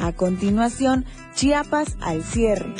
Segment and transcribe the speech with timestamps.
[0.00, 1.04] A continuación,
[1.34, 2.72] Chiapas al cierre.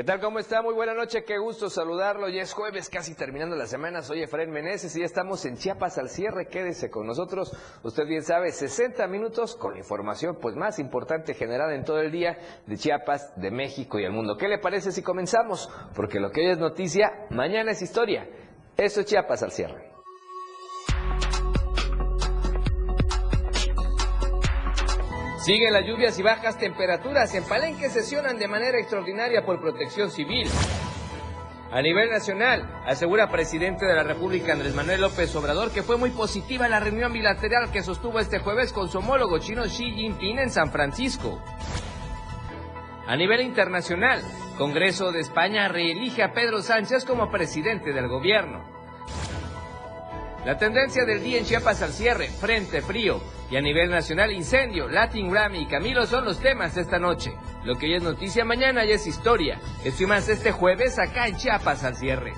[0.00, 0.18] ¿Qué tal?
[0.18, 0.62] ¿Cómo está?
[0.62, 2.30] Muy buena noche, qué gusto saludarlo.
[2.30, 4.00] Ya es jueves, casi terminando la semana.
[4.00, 6.48] Soy Efraín Meneses y ya estamos en Chiapas al cierre.
[6.48, 7.54] Quédese con nosotros.
[7.82, 12.38] Usted bien sabe, 60 minutos con información pues más importante generada en todo el día
[12.66, 14.38] de Chiapas, de México y el mundo.
[14.38, 15.68] ¿Qué le parece si comenzamos?
[15.94, 18.26] Porque lo que hoy es noticia, mañana es historia.
[18.78, 19.99] Eso es Chiapas al cierre.
[25.40, 27.34] Siguen las lluvias y bajas temperaturas.
[27.34, 30.46] En Palenque sesionan de manera extraordinaria por protección civil.
[31.72, 36.10] A nivel nacional, asegura presidente de la República Andrés Manuel López Obrador que fue muy
[36.10, 40.50] positiva la reunión bilateral que sostuvo este jueves con su homólogo chino Xi Jinping en
[40.50, 41.40] San Francisco.
[43.06, 44.22] A nivel internacional,
[44.58, 48.79] Congreso de España reelige a Pedro Sánchez como presidente del gobierno.
[50.44, 54.88] La tendencia del día en Chiapas al cierre, frente frío, y a nivel nacional, incendio,
[54.88, 57.34] Latin Grammy y Camilo son los temas de esta noche.
[57.62, 59.60] Lo que hoy es noticia, mañana ya es historia.
[59.84, 62.32] Estoy más este jueves acá en Chiapas al cierre.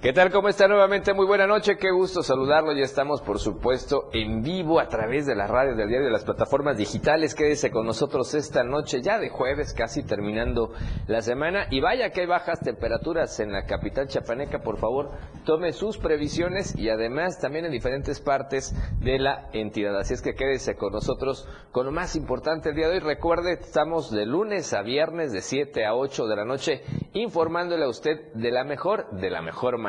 [0.00, 0.30] ¿Qué tal?
[0.30, 1.12] ¿Cómo está nuevamente?
[1.12, 2.72] Muy buena noche, qué gusto saludarlo.
[2.72, 6.24] Ya estamos, por supuesto, en vivo a través de la radio del diario de las
[6.24, 7.34] plataformas digitales.
[7.34, 10.70] Quédese con nosotros esta noche, ya de jueves, casi terminando
[11.08, 11.66] la semana.
[11.72, 14.60] Y vaya que hay bajas temperaturas en la capital chapaneca.
[14.60, 15.10] Por favor,
[15.44, 19.98] tome sus previsiones y además también en diferentes partes de la entidad.
[19.98, 23.00] Así es que quédese con nosotros con lo más importante el día de hoy.
[23.00, 26.82] Recuerde, estamos de lunes a viernes de 7 a 8 de la noche
[27.14, 29.87] informándole a usted de la mejor, de la mejor manera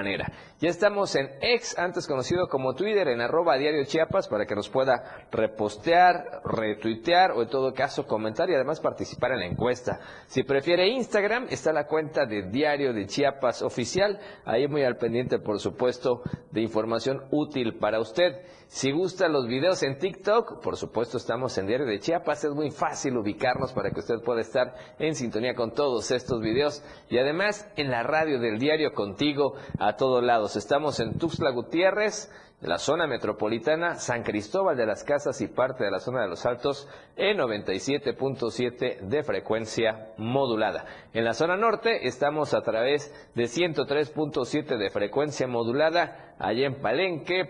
[0.59, 4.69] ya estamos en ex, antes conocido como Twitter, en arroba diario Chiapas, para que nos
[4.69, 9.99] pueda repostear, retuitear o en todo caso comentar y además participar en la encuesta.
[10.27, 15.39] Si prefiere Instagram, está la cuenta de Diario de Chiapas oficial, ahí muy al pendiente,
[15.39, 16.21] por supuesto,
[16.52, 18.42] de información útil para usted.
[18.72, 22.70] Si gusta los videos en TikTok, por supuesto estamos en Diario de Chiapas, es muy
[22.70, 27.68] fácil ubicarnos para que usted pueda estar en sintonía con todos estos videos y además
[27.78, 30.56] en la radio del diario contigo a todos lados.
[30.56, 35.92] Estamos en Tuxtla Gutiérrez, la zona metropolitana, San Cristóbal de las Casas y parte de
[35.92, 40.86] la zona de los Altos en 97.7 de frecuencia modulada.
[41.14, 47.45] En la zona norte estamos a través de 103.7 de frecuencia modulada, allá en Palenque,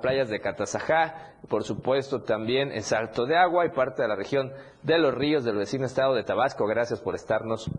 [0.00, 4.50] playas de Catazajá, por supuesto también en Salto de Agua y parte de la región
[4.82, 6.66] de los ríos del vecino estado de Tabasco.
[6.66, 7.70] Gracias por estarnos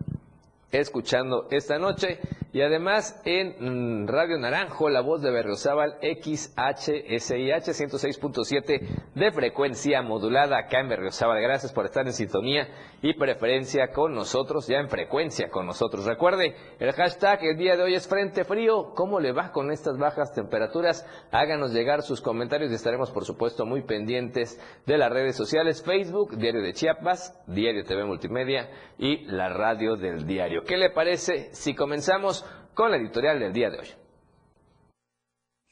[0.72, 2.20] escuchando esta noche
[2.56, 8.82] y además en mm, Radio Naranjo, la voz de Berriozábal XHSIH 106.7
[9.14, 11.42] de frecuencia modulada acá en Berriozábal.
[11.42, 12.70] Gracias por estar en sintonía
[13.02, 16.06] y preferencia con nosotros, ya en frecuencia con nosotros.
[16.06, 18.94] Recuerde, el hashtag el día de hoy es Frente Frío.
[18.96, 21.06] ¿Cómo le va con estas bajas temperaturas?
[21.32, 26.38] Háganos llegar sus comentarios y estaremos por supuesto muy pendientes de las redes sociales Facebook,
[26.38, 30.55] Diario de Chiapas, Diario TV Multimedia y la radio del diario.
[30.64, 33.88] ¿Qué le parece si comenzamos con la editorial del día de hoy?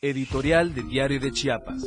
[0.01, 1.83] Editorial de Diario de Chiapas.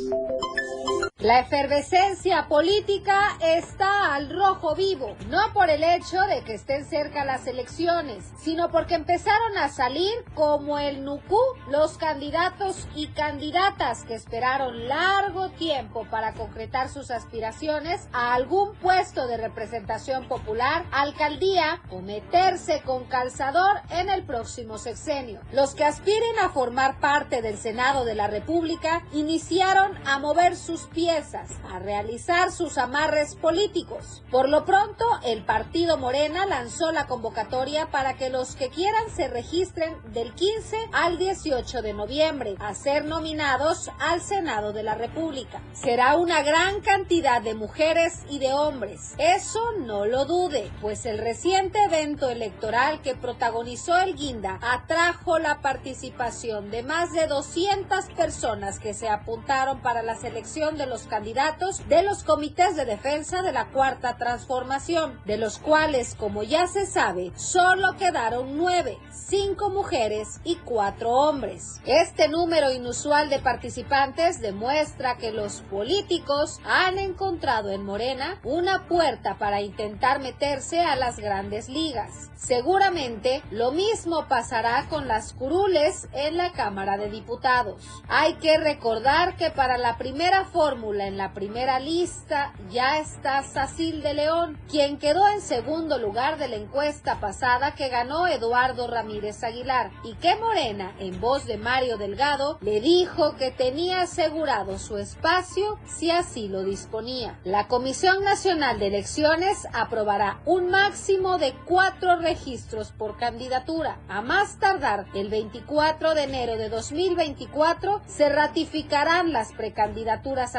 [1.27, 7.25] La efervescencia política está al rojo vivo, no por el hecho de que estén cerca
[7.25, 14.15] las elecciones, sino porque empezaron a salir como el nucú los candidatos y candidatas que
[14.15, 21.99] esperaron largo tiempo para concretar sus aspiraciones a algún puesto de representación popular, alcaldía o
[21.99, 25.41] meterse con calzador en el próximo sexenio.
[25.51, 30.83] Los que aspiren a formar parte del Senado de la República iniciaron a mover sus
[30.83, 34.21] pies a realizar sus amarres políticos.
[34.29, 39.27] Por lo pronto, el partido Morena lanzó la convocatoria para que los que quieran se
[39.27, 45.59] registren del 15 al 18 de noviembre a ser nominados al Senado de la República.
[45.73, 49.15] Será una gran cantidad de mujeres y de hombres.
[49.17, 55.61] Eso no lo dude, pues el reciente evento electoral que protagonizó el Guinda atrajo la
[55.61, 61.87] participación de más de 200 personas que se apuntaron para la selección de los candidatos
[61.87, 66.85] de los comités de defensa de la Cuarta Transformación, de los cuales, como ya se
[66.85, 71.81] sabe, solo quedaron nueve, cinco mujeres y cuatro hombres.
[71.85, 79.37] Este número inusual de participantes demuestra que los políticos han encontrado en Morena una puerta
[79.37, 82.31] para intentar meterse a las grandes ligas.
[82.35, 87.81] Seguramente lo mismo pasará con las curules en la Cámara de Diputados.
[88.07, 94.01] Hay que recordar que para la primera fórmula en la primera lista ya está Sacil
[94.01, 99.43] de León, quien quedó en segundo lugar de la encuesta pasada que ganó Eduardo Ramírez
[99.43, 104.97] Aguilar y que Morena, en voz de Mario Delgado, le dijo que tenía asegurado su
[104.97, 107.37] espacio si así lo disponía.
[107.43, 113.99] La Comisión Nacional de Elecciones aprobará un máximo de cuatro registros por candidatura.
[114.07, 120.55] A más tardar el 24 de enero de 2024 se ratificarán las precandidaturas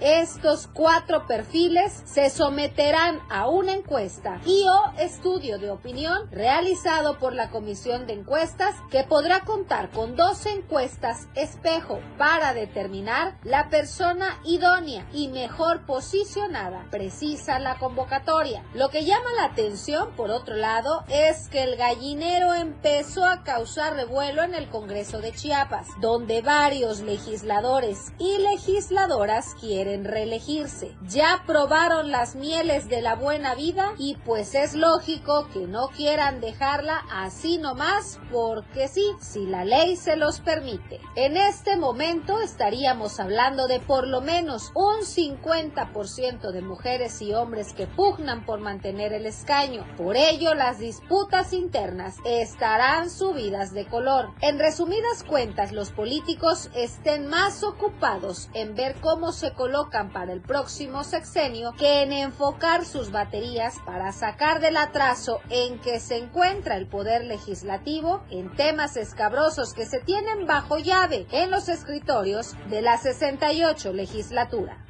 [0.00, 7.34] Estos cuatro perfiles se someterán a una encuesta y o estudio de opinión realizado por
[7.34, 14.40] la Comisión de Encuestas que podrá contar con dos encuestas espejo para determinar la persona
[14.44, 18.64] idónea y mejor posicionada, precisa la convocatoria.
[18.74, 23.94] Lo que llama la atención, por otro lado, es que el gallinero empezó a causar
[23.94, 29.17] revuelo en el Congreso de Chiapas, donde varios legisladores y legisladoras
[29.60, 30.94] quieren reelegirse.
[31.08, 36.40] Ya probaron las mieles de la buena vida y pues es lógico que no quieran
[36.40, 41.00] dejarla así nomás porque sí, si la ley se los permite.
[41.16, 47.72] En este momento estaríamos hablando de por lo menos un 50% de mujeres y hombres
[47.72, 49.84] que pugnan por mantener el escaño.
[49.96, 54.30] Por ello, las disputas internas estarán subidas de color.
[54.42, 60.42] En resumidas cuentas, los políticos estén más ocupados en ver cómo se colocan para el
[60.42, 66.76] próximo sexenio que en enfocar sus baterías para sacar del atraso en que se encuentra
[66.76, 72.82] el poder legislativo en temas escabrosos que se tienen bajo llave en los escritorios de
[72.82, 74.87] la 68 legislatura.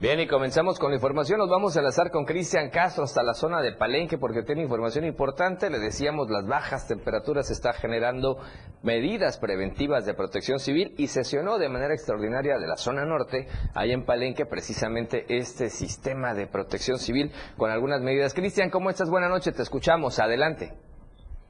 [0.00, 1.38] Bien, y comenzamos con la información.
[1.38, 5.04] Nos vamos a enlazar con Cristian Castro hasta la zona de Palenque porque tiene información
[5.04, 5.68] importante.
[5.68, 8.38] Le decíamos, las bajas temperaturas están generando
[8.82, 13.92] medidas preventivas de protección civil y sesionó de manera extraordinaria de la zona norte, ahí
[13.92, 18.32] en Palenque, precisamente este sistema de protección civil con algunas medidas.
[18.32, 19.10] Cristian, ¿cómo estás?
[19.10, 20.18] Buenas noches, te escuchamos.
[20.18, 20.72] Adelante.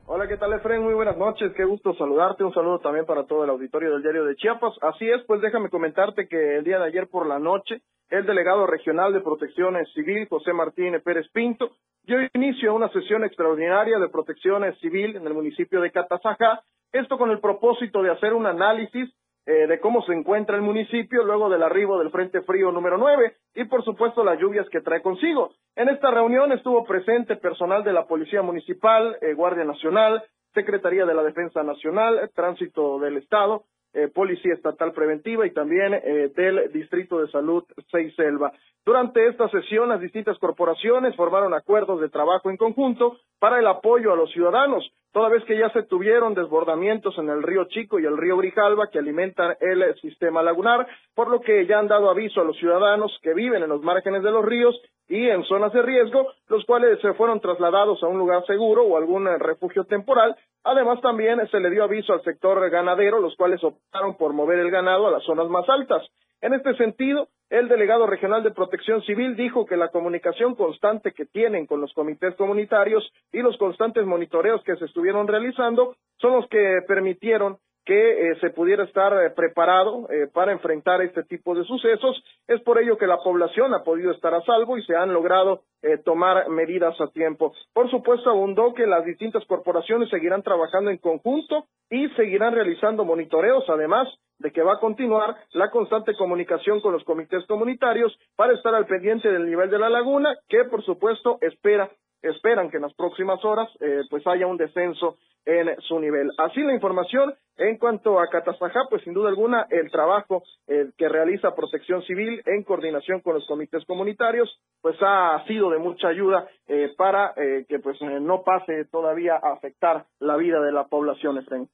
[0.06, 0.82] Hola, ¿qué tal, Efren?
[0.82, 2.42] Muy buenas noches, qué gusto saludarte.
[2.42, 4.74] Un saludo también para todo el auditorio del Diario de Chiapas.
[4.82, 8.66] Así es, pues déjame comentarte que el día de ayer por la noche el delegado
[8.66, 11.70] regional de Protección Civil, José Martínez Pérez Pinto,
[12.02, 16.62] dio inicio a una sesión extraordinaria de protección civil en el municipio de Catazajá,
[16.92, 19.08] esto con el propósito de hacer un análisis
[19.46, 23.36] eh, de cómo se encuentra el municipio luego del arribo del Frente Frío número 9
[23.54, 25.52] y por supuesto las lluvias que trae consigo.
[25.76, 30.22] En esta reunión estuvo presente personal de la Policía Municipal, eh, Guardia Nacional,
[30.52, 36.30] Secretaría de la Defensa Nacional, Tránsito del Estado, eh, Policía Estatal Preventiva y también eh,
[36.36, 38.52] del Distrito de Salud Seis Selva.
[38.84, 44.12] Durante esta sesión, las distintas corporaciones formaron acuerdos de trabajo en conjunto para el apoyo
[44.12, 48.06] a los ciudadanos, toda vez que ya se tuvieron desbordamientos en el río Chico y
[48.06, 52.40] el río Grijalva que alimentan el sistema lagunar, por lo que ya han dado aviso
[52.40, 55.82] a los ciudadanos que viven en los márgenes de los ríos y en zonas de
[55.82, 60.36] riesgo, los cuales se fueron trasladados a un lugar seguro o algún refugio temporal.
[60.62, 64.70] Además, también se le dio aviso al sector ganadero, los cuales optaron por mover el
[64.70, 66.06] ganado a las zonas más altas.
[66.42, 71.26] En este sentido, el delegado regional de Protección Civil dijo que la comunicación constante que
[71.26, 76.48] tienen con los comités comunitarios y los constantes monitoreos que se estuvieron realizando son los
[76.48, 81.64] que permitieron que eh, se pudiera estar eh, preparado eh, para enfrentar este tipo de
[81.64, 82.22] sucesos.
[82.46, 85.62] Es por ello que la población ha podido estar a salvo y se han logrado
[86.04, 87.54] tomar medidas a tiempo.
[87.72, 93.64] Por supuesto, abundó que las distintas corporaciones seguirán trabajando en conjunto y seguirán realizando monitoreos,
[93.66, 94.06] además
[94.40, 98.86] de que va a continuar la constante comunicación con los comités comunitarios para estar al
[98.86, 101.90] pendiente del nivel de la laguna, que por supuesto espera
[102.22, 106.30] esperan que en las próximas horas eh, pues haya un descenso en su nivel.
[106.38, 111.08] Así la información en cuanto a Catazajá, pues sin duda alguna el trabajo eh, que
[111.08, 114.48] realiza Protección Civil en coordinación con los comités comunitarios,
[114.82, 120.04] pues ha sido de mucha ayuda eh, para que pues no pase todavía a afectar
[120.18, 121.68] la vida de la población, Efraín.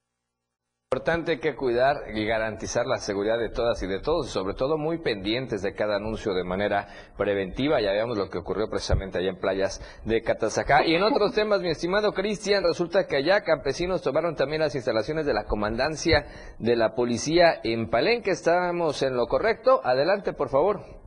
[0.89, 4.77] Importante que cuidar y garantizar la seguridad de todas y de todos, y sobre todo
[4.77, 7.81] muy pendientes de cada anuncio de manera preventiva.
[7.81, 10.85] Ya veamos lo que ocurrió precisamente allá en playas de Catazacá.
[10.85, 15.25] Y en otros temas, mi estimado Cristian, resulta que allá campesinos tomaron también las instalaciones
[15.25, 16.25] de la comandancia
[16.57, 18.31] de la policía en Palenque.
[18.31, 19.81] Estamos en lo correcto.
[19.83, 21.06] Adelante, por favor.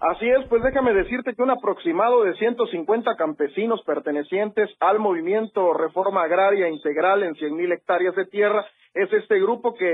[0.00, 6.22] Así es, pues déjame decirte que un aproximado de 150 campesinos pertenecientes al movimiento Reforma
[6.22, 8.64] Agraria Integral en 100.000 hectáreas de tierra
[8.94, 9.86] es este grupo que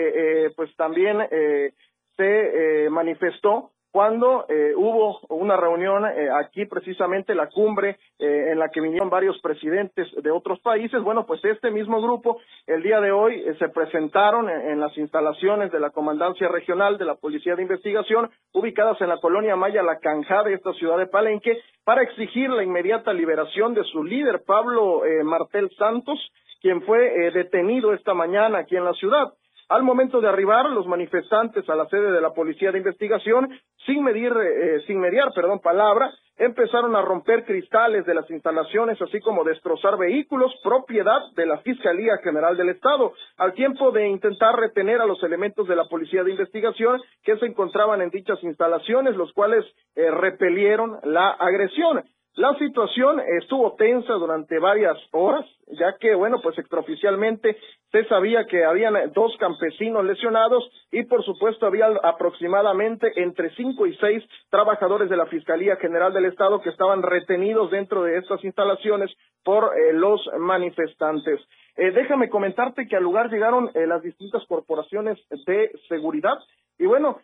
[0.47, 1.73] eh, pues también eh,
[2.19, 4.45] se eh, manifestó cuando
[4.77, 10.59] hubo una reunión aquí precisamente la cumbre en la que vinieron varios presidentes de otros
[10.59, 15.71] países, bueno, pues este mismo grupo el día de hoy se presentaron en, las instalaciones
[15.71, 20.01] de la Comandancia Regional de la Policía de Investigación ubicadas en la colonia Maya La
[20.01, 25.03] Canja de esta ciudad de Palenque para exigir la inmediata liberación de su líder Pablo
[25.23, 26.19] Martel Santos,
[26.61, 29.35] quien fue eh, detenido esta mañana aquí en la ciudad.
[29.75, 33.51] Al momento de arribar, los manifestantes a la sede de la Policía de Investigación,
[33.85, 39.19] sin medir, eh, sin mediar, perdón, palabra, empezaron a romper cristales de las instalaciones, así
[39.19, 45.01] como destrozar vehículos, propiedad de la Fiscalía General del Estado, al tiempo de intentar retener
[45.01, 49.33] a los elementos de la Policía de Investigación que se encontraban en dichas instalaciones, los
[49.33, 49.65] cuales
[49.97, 52.05] eh, repelieron la agresión.
[52.37, 57.57] La situación estuvo tensa durante varias horas, ya que, bueno, pues extraoficialmente
[57.93, 63.95] se sabía que habían dos campesinos lesionados y, por supuesto, había aproximadamente entre cinco y
[63.99, 69.13] seis trabajadores de la Fiscalía General del Estado que estaban retenidos dentro de estas instalaciones
[69.45, 71.41] por eh, los manifestantes.
[71.77, 76.39] Eh, déjame comentarte que al lugar llegaron eh, las distintas corporaciones de seguridad
[76.81, 77.21] y, bueno,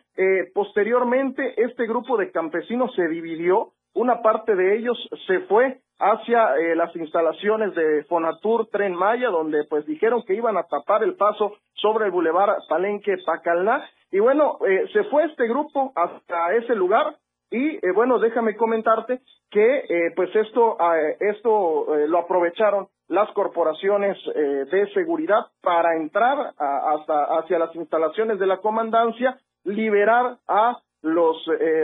[0.53, 6.75] posteriormente este grupo de campesinos se dividió una parte de ellos se fue hacia eh,
[6.75, 11.53] las instalaciones de Fonatur Tren Maya, donde pues dijeron que iban a tapar el paso
[11.73, 13.87] sobre el bulevar Palenque Pacalná.
[14.11, 17.15] Y bueno, eh, se fue este grupo hasta ese lugar
[17.51, 19.21] y eh, bueno, déjame comentarte
[19.51, 20.77] que pues esto,
[21.19, 28.59] esto lo aprovecharon las corporaciones de seguridad para entrar hasta hacia las instalaciones de la
[28.59, 31.35] comandancia, liberar a los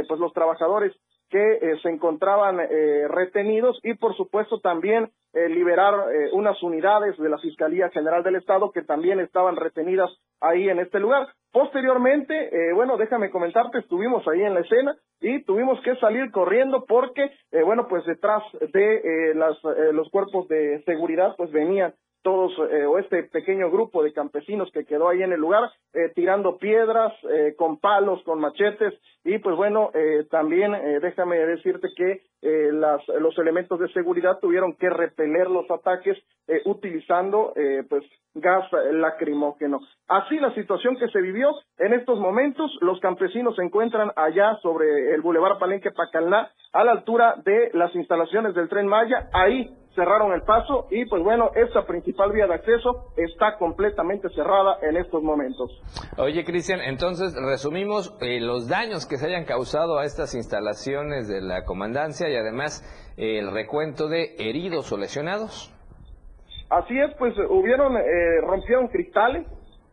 [0.08, 0.96] pues los trabajadores
[1.30, 5.94] que eh, se encontraban eh, retenidos y por supuesto también eh, liberar
[6.32, 10.10] unas unidades de la Fiscalía General del Estado que también estaban retenidas
[10.42, 11.28] ahí en este lugar.
[11.52, 17.32] Posteriormente, bueno, déjame comentarte, estuvimos ahí en la escena y tuvimos que salir corriendo porque,
[17.66, 18.44] bueno, pues detrás
[18.74, 19.58] de las,
[19.94, 21.94] los cuerpos de seguridad pues venían
[22.28, 26.12] todos eh, o este pequeño grupo de campesinos que quedó ahí en el lugar eh,
[26.14, 28.94] tirando piedras eh, con palos, con machetes
[29.24, 29.92] y pues bueno,
[30.30, 32.22] también déjame decirte que
[32.72, 36.18] las, los elementos de seguridad tuvieron que repeler los ataques
[36.64, 37.54] utilizando
[37.90, 39.82] pues gas lacrimógeno.
[40.08, 45.14] Así la situación que se vivió en estos momentos, los campesinos se encuentran allá sobre
[45.14, 50.32] el Boulevard Palenque Pacalná, a la altura de las instalaciones del Tren Maya, ahí cerraron
[50.32, 55.24] el paso y pues bueno, esta principal vía de acceso está completamente cerrada en estos
[55.24, 55.72] momentos.
[56.18, 61.42] Oye Cristian, entonces resumimos eh, los daños que se hayan causado a estas instalaciones de
[61.42, 62.86] la comandancia y además
[63.18, 65.74] eh, el recuento de heridos o lesionados.
[66.70, 69.48] Así es, pues hubieron, eh, rompieron cristales,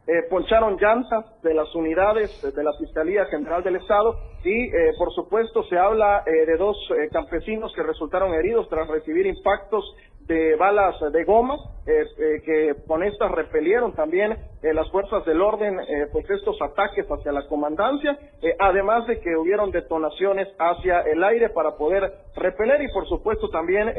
[0.07, 5.11] eh, poncharon llantas de las unidades de la Fiscalía General del Estado y, eh, por
[5.15, 6.77] supuesto, se habla eh, de dos
[7.11, 9.83] campesinos que resultaron heridos tras recibir impactos
[10.27, 15.77] de balas de goma, que con estas repelieron también las fuerzas del orden,
[16.13, 18.19] pues estos ataques hacia la comandancia,
[18.59, 23.93] además de que hubieron detonaciones hacia el aire para poder repeler y, por supuesto, también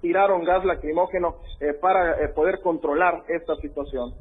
[0.00, 1.38] tiraron gas lacrimógeno
[1.80, 4.12] para poder controlar esta situación.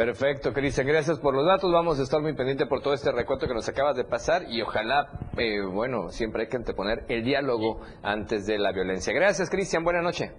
[0.00, 0.86] Perfecto, Cristian.
[0.86, 1.70] Gracias por los datos.
[1.70, 4.62] Vamos a estar muy pendiente por todo este recuento que nos acabas de pasar y
[4.62, 9.12] ojalá, eh, bueno, siempre hay que anteponer el diálogo antes de la violencia.
[9.12, 9.84] Gracias, Cristian.
[9.84, 10.32] Buenas noches.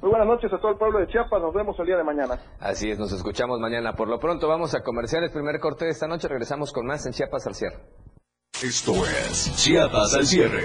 [0.00, 1.42] Muy buenas noches a todo el pueblo de Chiapas.
[1.42, 2.40] Nos vemos el día de mañana.
[2.58, 3.92] Así es, nos escuchamos mañana.
[3.92, 5.30] Por lo pronto vamos a comerciales.
[5.30, 6.26] Primer corte de esta noche.
[6.28, 7.76] Regresamos con más en Chiapas al cierre.
[8.62, 10.64] Esto es Chiapas al cierre.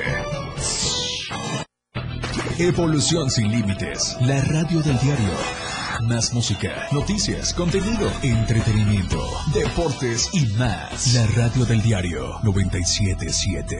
[2.58, 4.18] Evolución sin límites.
[4.22, 5.61] La radio del diario.
[6.08, 9.20] Más música, noticias, contenido, entretenimiento,
[9.54, 11.14] deportes y más.
[11.14, 13.78] La radio del diario 977.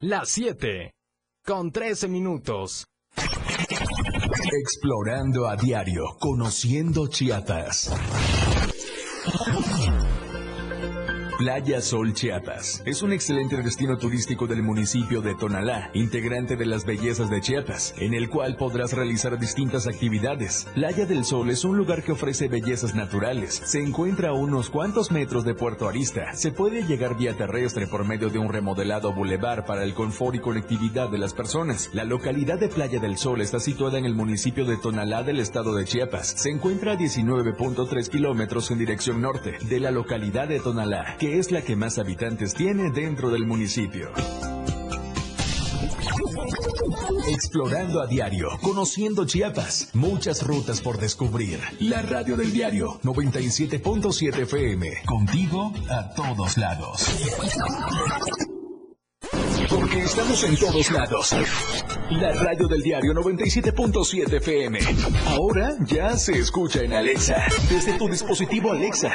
[0.00, 0.92] Las 7
[1.44, 2.86] con 13 minutos.
[4.52, 7.92] Explorando a diario, conociendo Chiapas.
[11.38, 12.80] Playa Sol Chiapas.
[12.86, 17.92] Es un excelente destino turístico del municipio de Tonalá, integrante de las bellezas de Chiapas,
[17.98, 20.68] en el cual podrás realizar distintas actividades.
[20.74, 23.60] Playa del Sol es un lugar que ofrece bellezas naturales.
[23.64, 26.34] Se encuentra a unos cuantos metros de Puerto Arista.
[26.34, 30.38] Se puede llegar vía terrestre por medio de un remodelado bulevar para el confort y
[30.38, 31.90] conectividad de las personas.
[31.92, 35.74] La localidad de Playa del Sol está situada en el municipio de Tonalá del estado
[35.74, 36.28] de Chiapas.
[36.36, 41.50] Se encuentra a 19.3 kilómetros en dirección norte de la localidad de Tonalá, que es
[41.50, 44.12] la que más habitantes tiene dentro del municipio.
[47.26, 51.60] Explorando a diario, conociendo Chiapas, muchas rutas por descubrir.
[51.80, 57.06] La radio del diario 97.7 FM, contigo a todos lados.
[59.70, 61.34] Porque estamos en todos lados.
[62.10, 64.78] La radio del diario 97.7 FM.
[65.28, 67.46] Ahora ya se escucha en Alexa.
[67.70, 69.14] Desde tu dispositivo Alexa.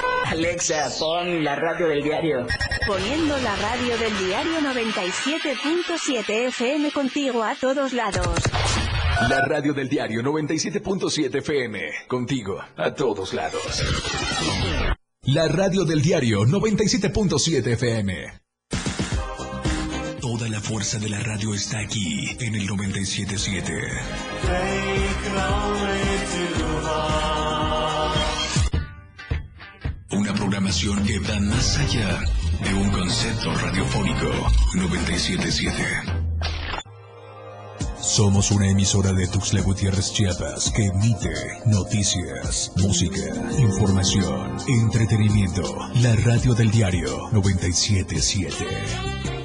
[0.31, 2.47] Alexa, pon la radio del diario.
[2.87, 8.39] Poniendo la radio del diario 97.7 FM contigo a todos lados.
[9.27, 11.81] La radio del diario 97.7 FM.
[12.07, 13.83] Contigo a todos lados.
[15.23, 18.41] La radio del diario 97.7 FM.
[20.21, 23.73] Toda la fuerza de la radio está aquí en el 977.
[30.11, 32.19] Una programación que va más allá
[32.63, 34.27] de un concepto radiofónico
[34.75, 35.83] 977.
[38.01, 41.33] Somos una emisora de Tuxtla Gutiérrez Chiapas que emite
[41.65, 43.21] noticias, música,
[43.57, 45.63] información, entretenimiento.
[46.01, 49.40] La radio del diario 977.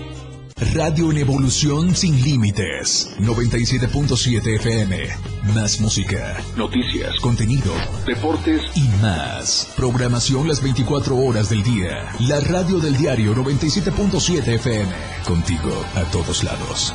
[0.59, 3.15] Radio en evolución sin límites.
[3.19, 5.07] 97.7 FM.
[5.55, 7.75] Más música, noticias, contenido,
[8.07, 9.71] deportes y más.
[9.77, 12.11] Programación las 24 horas del día.
[12.21, 14.93] La radio del diario 97.7 FM.
[15.27, 16.95] Contigo a todos lados.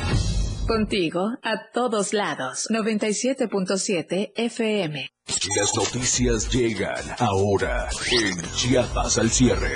[0.66, 2.66] Contigo a todos lados.
[2.68, 5.08] 97.7 FM.
[5.56, 9.70] Las noticias llegan ahora en Chiapas al cierre.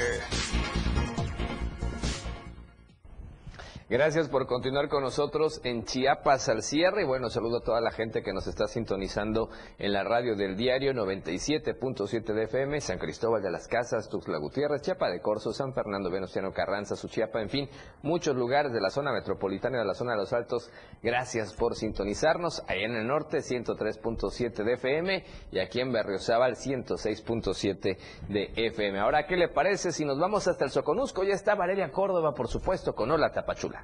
[3.88, 7.02] Gracias por continuar con nosotros en Chiapas al cierre.
[7.02, 10.56] Y bueno, saludo a toda la gente que nos está sintonizando en la radio del
[10.56, 15.72] diario 97.7 de FM, San Cristóbal de las Casas, Tuxtla Gutiérrez, Chiapa de Corzo, San
[15.72, 17.68] Fernando Venustiano Carranza, Suchiapa, en fin,
[18.02, 20.68] muchos lugares de la zona metropolitana y de la zona de los Altos.
[21.00, 22.64] Gracias por sintonizarnos.
[22.66, 27.98] Ahí en el norte, 103.7 de FM y aquí en Berriozábal, 106.7
[28.30, 28.98] de FM.
[28.98, 31.22] Ahora, ¿qué le parece si nos vamos hasta el Soconusco?
[31.22, 33.75] Ya está Valeria Córdoba, por supuesto, con Hola Tapachula.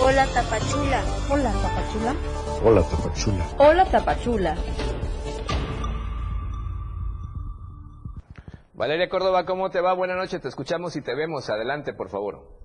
[0.00, 1.02] Hola Tapachula.
[1.30, 2.14] Hola Tapachula.
[2.62, 3.44] Hola Tapachula.
[3.58, 4.56] Hola Tapachula.
[8.74, 9.92] Valeria Córdoba, ¿cómo te va?
[9.94, 11.48] Buenas noches, te escuchamos y te vemos.
[11.48, 12.63] Adelante, por favor.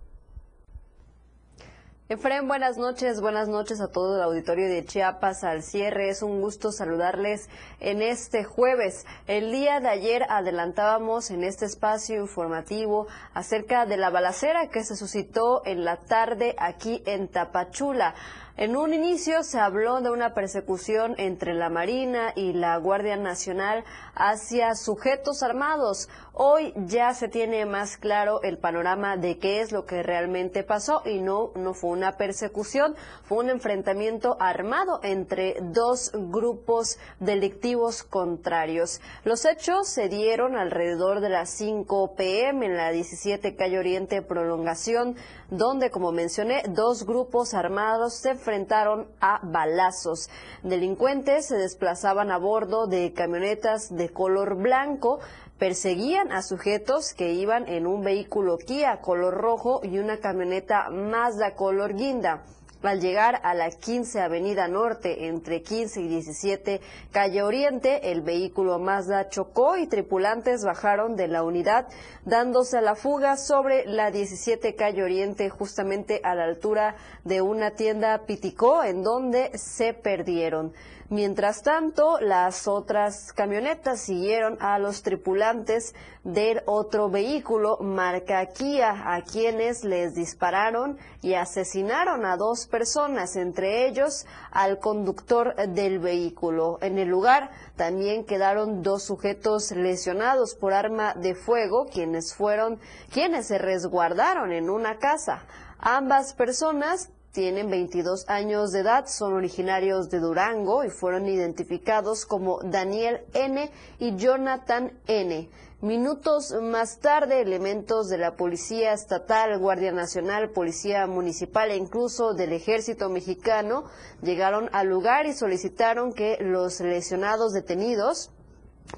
[2.12, 6.10] Efraín, buenas noches, buenas noches a todo el auditorio de Chiapas al cierre.
[6.10, 9.06] Es un gusto saludarles en este jueves.
[9.28, 14.95] El día de ayer adelantábamos en este espacio informativo acerca de la balacera que se
[14.95, 18.15] suscitó en la tarde aquí en Tapachula.
[18.60, 23.86] En un inicio se habló de una persecución entre la Marina y la Guardia Nacional
[24.15, 26.10] hacia sujetos armados.
[26.34, 31.02] Hoy ya se tiene más claro el panorama de qué es lo que realmente pasó
[31.06, 39.00] y no, no fue una persecución, fue un enfrentamiento armado entre dos grupos delictivos contrarios.
[39.24, 45.15] Los hechos se dieron alrededor de las 5 pm en la 17 calle Oriente Prolongación,
[45.49, 50.29] donde, como mencioné, dos grupos armados se enfrentaron a balazos.
[50.63, 55.19] Delincuentes se desplazaban a bordo de camionetas de color blanco,
[55.57, 61.55] perseguían a sujetos que iban en un vehículo Kia color rojo y una camioneta Mazda
[61.55, 62.43] color guinda.
[62.81, 66.79] Al llegar a la 15 Avenida Norte, entre 15 y 17
[67.11, 71.87] Calle Oriente, el vehículo Mazda chocó y tripulantes bajaron de la unidad,
[72.23, 77.71] dándose a la fuga sobre la 17 Calle Oriente, justamente a la altura de una
[77.71, 80.71] tienda Piticó, en donde se perdieron.
[81.12, 89.24] Mientras tanto, las otras camionetas siguieron a los tripulantes del otro vehículo marca Kia, a
[89.24, 96.78] quienes les dispararon y asesinaron a dos personas, entre ellos al conductor del vehículo.
[96.80, 102.80] En el lugar también quedaron dos sujetos lesionados por arma de fuego, quienes fueron
[103.12, 105.41] quienes se resguardaron en una casa.
[105.80, 112.59] Ambas personas tienen 22 años de edad, son originarios de Durango y fueron identificados como
[112.63, 113.69] Daniel N.
[113.99, 115.49] y Jonathan N.
[115.81, 122.51] Minutos más tarde, elementos de la Policía Estatal, Guardia Nacional, Policía Municipal e incluso del
[122.51, 123.85] Ejército Mexicano
[124.21, 128.31] llegaron al lugar y solicitaron que los lesionados detenidos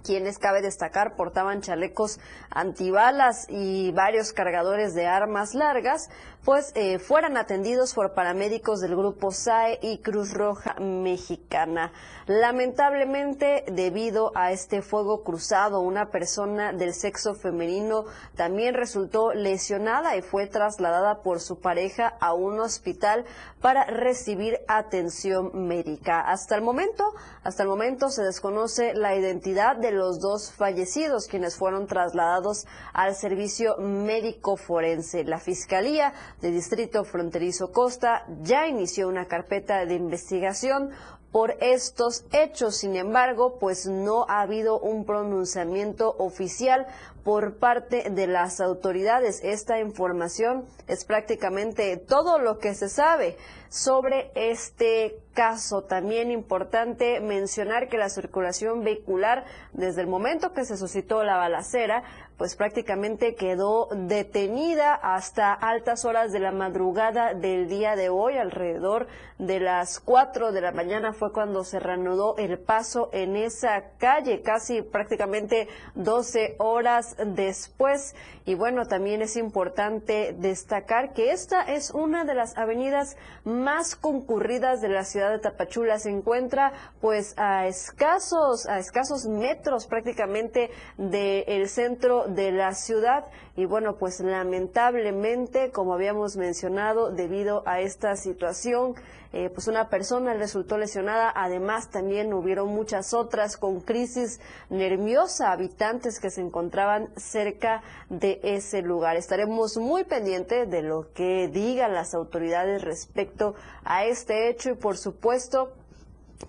[0.03, 6.09] quienes cabe destacar portaban chalecos antibalas y varios cargadores de armas largas,
[6.43, 11.91] pues eh, fueran atendidos por paramédicos del grupo SAE y Cruz Roja Mexicana.
[12.25, 20.21] Lamentablemente, debido a este fuego cruzado, una persona del sexo femenino también resultó lesionada y
[20.21, 23.25] fue trasladada por su pareja a un hospital
[23.61, 26.21] para recibir atención médica.
[26.21, 27.03] Hasta el momento,
[27.43, 33.13] hasta el momento se desconoce la identidad de los dos fallecidos, quienes fueron trasladados al
[33.15, 35.23] servicio médico forense.
[35.23, 40.91] La Fiscalía de Distrito Fronterizo Costa ya inició una carpeta de investigación
[41.31, 42.77] por estos hechos.
[42.77, 46.87] Sin embargo, pues no ha habido un pronunciamiento oficial
[47.23, 49.41] por parte de las autoridades.
[49.43, 53.37] Esta información es prácticamente todo lo que se sabe
[53.69, 55.83] sobre este caso.
[55.83, 62.03] También importante mencionar que la circulación vehicular, desde el momento que se suscitó la balacera,
[62.41, 69.05] pues prácticamente quedó detenida hasta altas horas de la madrugada del día de hoy, alrededor
[69.37, 74.41] de las 4 de la mañana fue cuando se reanudó el paso en esa calle,
[74.41, 78.15] casi prácticamente 12 horas después.
[78.45, 84.81] Y bueno, también es importante destacar que esta es una de las avenidas más concurridas
[84.81, 85.97] de la ciudad de Tapachula.
[85.97, 93.65] Se encuentra pues a escasos, a escasos metros prácticamente del centro de la ciudad y
[93.65, 98.95] bueno, pues lamentablemente, como habíamos mencionado, debido a esta situación,
[99.33, 101.31] eh, pues una persona resultó lesionada.
[101.35, 104.39] Además, también hubieron muchas otras con crisis
[104.69, 109.15] nerviosa, habitantes que se encontraban cerca de ese lugar.
[109.17, 114.97] Estaremos muy pendientes de lo que digan las autoridades respecto a este hecho y, por
[114.97, 115.73] supuesto,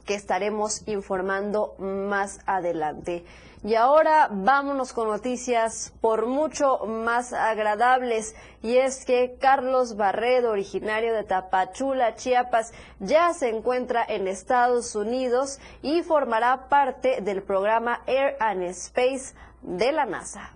[0.06, 3.24] que estaremos informando más adelante.
[3.64, 8.34] Y ahora vámonos con noticias por mucho más agradables.
[8.60, 15.60] Y es que Carlos Barredo, originario de Tapachula, Chiapas, ya se encuentra en Estados Unidos
[15.80, 20.50] y formará parte del programa Air and Space de la NASA.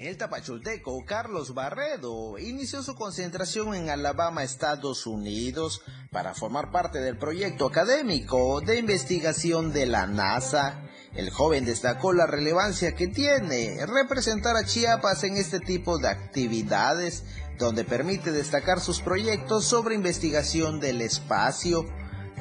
[0.00, 7.18] El tapachulteco Carlos Barredo inició su concentración en Alabama, Estados Unidos, para formar parte del
[7.18, 10.84] proyecto académico de investigación de la NASA.
[11.14, 17.24] El joven destacó la relevancia que tiene representar a Chiapas en este tipo de actividades,
[17.58, 21.84] donde permite destacar sus proyectos sobre investigación del espacio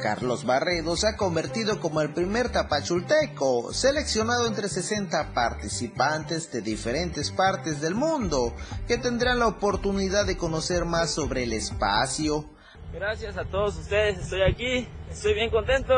[0.02, 7.32] Carlos Barredo se ha convertido como el primer tapachulteco seleccionado entre 60 participantes de diferentes
[7.32, 8.56] partes del mundo
[8.88, 12.50] que tendrán la oportunidad de conocer más sobre el espacio.
[12.94, 15.94] Gracias a todos ustedes, estoy aquí, estoy bien contento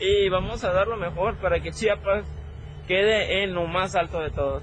[0.00, 2.26] y vamos a dar lo mejor para que Chiapas
[2.86, 4.62] quede en lo más alto de todos.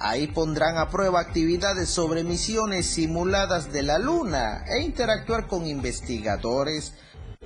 [0.00, 6.94] Ahí pondrán a prueba actividades sobre misiones simuladas de la Luna e interactuar con investigadores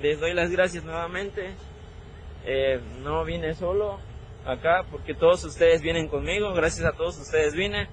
[0.02, 1.54] les doy las gracias nuevamente.
[2.44, 4.00] Eh, no vine solo
[4.44, 6.52] acá porque todos ustedes vienen conmigo.
[6.52, 7.88] Gracias a todos ustedes vine.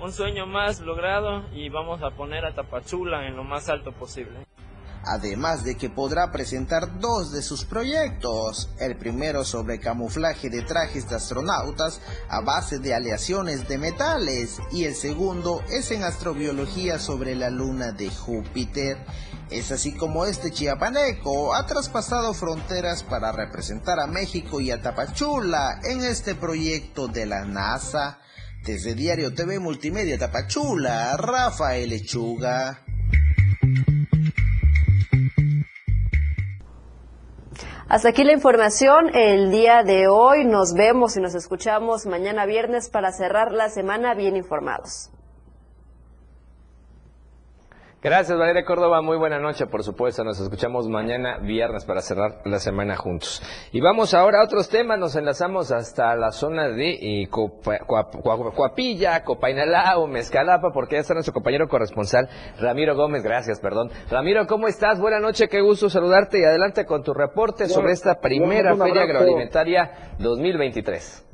[0.00, 4.46] Un sueño más logrado y vamos a poner a Tapachula en lo más alto posible
[5.04, 11.08] además de que podrá presentar dos de sus proyectos, el primero sobre camuflaje de trajes
[11.08, 17.34] de astronautas a base de aleaciones de metales y el segundo es en astrobiología sobre
[17.34, 18.98] la luna de Júpiter.
[19.52, 25.78] Es así como este chiapaneco ha traspasado fronteras para representar a México y a Tapachula
[25.84, 28.18] en este proyecto de la NASA.
[28.64, 32.82] Desde Diario TV Multimedia Tapachula, Rafael Lechuga.
[37.88, 40.46] Hasta aquí la información el día de hoy.
[40.46, 45.10] Nos vemos y nos escuchamos mañana viernes para cerrar la semana bien informados.
[48.02, 49.00] Gracias, Valeria Córdoba.
[49.00, 50.24] Muy buena noche, por supuesto.
[50.24, 53.40] Nos escuchamos mañana viernes para cerrar la semana juntos.
[53.70, 54.98] Y vamos ahora a otros temas.
[54.98, 61.32] Nos enlazamos hasta la zona de eh, Copa, Coapilla, Copainalao, Mezcalapa, porque ya está nuestro
[61.32, 63.22] compañero corresponsal, Ramiro Gómez.
[63.22, 63.88] Gracias, perdón.
[64.10, 64.98] Ramiro, ¿cómo estás?
[64.98, 70.16] Buena noche, qué gusto saludarte y adelante con tu reporte sobre esta primera Feria Agroalimentaria
[70.18, 71.31] 2023.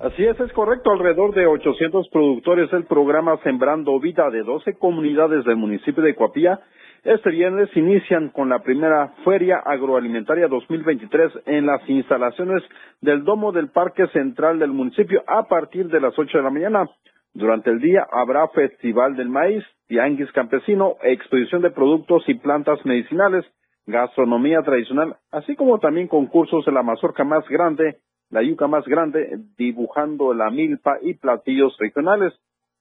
[0.00, 0.90] Así es, es correcto.
[0.90, 6.60] Alrededor de 800 productores del programa Sembrando Vida de 12 comunidades del municipio de Coapía
[7.06, 12.64] este viernes inician con la primera Feria Agroalimentaria 2023 en las instalaciones
[13.00, 16.90] del Domo del Parque Central del municipio a partir de las 8 de la mañana.
[17.32, 23.44] Durante el día habrá Festival del Maíz, Tianguis Campesino, exposición de productos y plantas medicinales,
[23.86, 27.98] gastronomía tradicional, así como también concursos de la mazorca más grande
[28.30, 32.32] la yuca más grande, dibujando la milpa y platillos regionales.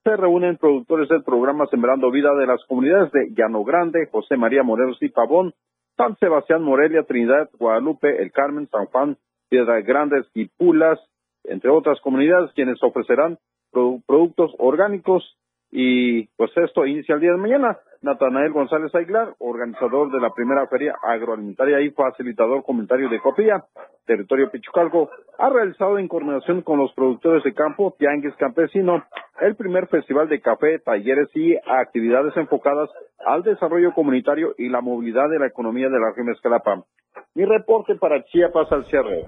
[0.04, 4.64] Se reúnen productores del programa Sembrando Vida de las comunidades de Llano Grande, José María
[4.64, 5.54] Morelos y Pavón,
[5.98, 9.18] San Sebastián, Morelia, Trinidad, Guadalupe, El Carmen, San Juan,
[9.50, 11.00] Piedras Grandes y Pulas,
[11.44, 13.38] entre otras comunidades, quienes ofrecerán
[13.72, 15.38] productos orgánicos
[15.78, 17.78] y pues esto inicia el día de mañana.
[18.02, 23.66] Natanael González Aguilar, organizador de la primera feria agroalimentaria y facilitador comentario de Copía,
[24.06, 29.04] territorio Pichucalco, ha realizado en coordinación con los productores de campo Tianguis Campesino
[29.42, 32.90] el primer festival de café, talleres y actividades enfocadas
[33.26, 36.86] al desarrollo comunitario y la movilidad de la economía de la región Escalapa.
[37.34, 39.26] Mi reporte para Chiapas al cierre.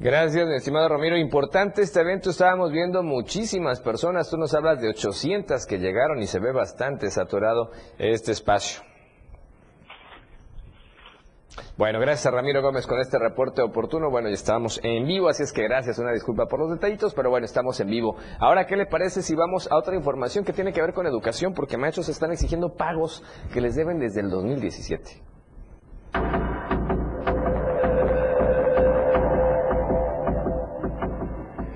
[0.00, 1.16] Gracias, mi estimado Ramiro.
[1.16, 6.26] Importante este evento, estábamos viendo muchísimas personas, tú nos hablas de 800 que llegaron y
[6.26, 8.82] se ve bastante saturado este espacio.
[11.76, 14.10] Bueno, gracias Ramiro Gómez con este reporte oportuno.
[14.10, 17.30] Bueno, ya estamos en vivo, así es que gracias, una disculpa por los detallitos, pero
[17.30, 18.16] bueno, estamos en vivo.
[18.40, 21.54] Ahora, ¿qué le parece si vamos a otra información que tiene que ver con educación?
[21.54, 25.22] Porque maestros están exigiendo pagos que les deben desde el 2017.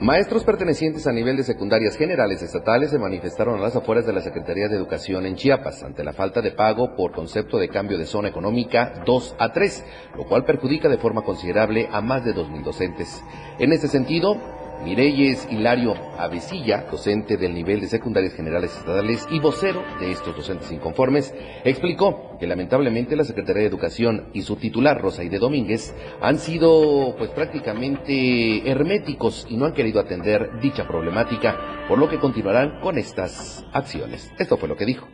[0.01, 4.21] Maestros pertenecientes a nivel de secundarias generales estatales se manifestaron a las afueras de la
[4.21, 8.07] Secretaría de Educación en Chiapas ante la falta de pago por concepto de cambio de
[8.07, 9.85] zona económica 2 a 3,
[10.17, 13.25] lo cual perjudica de forma considerable a más de 2.000 docentes.
[13.59, 14.37] En este sentido,
[14.85, 20.71] Mireyes Hilario Avesilla, docente del nivel de secundarias generales estatales y vocero de estos docentes
[20.71, 27.15] inconformes, explicó que lamentablemente la Secretaría de Educación y su titular, Rosaide Domínguez, han sido
[27.19, 32.99] pues prácticamente herméticos y no han querido atender dicha problemática, por lo que continuarán con
[32.99, 34.33] estas acciones.
[34.39, 35.07] Esto fue lo que dijo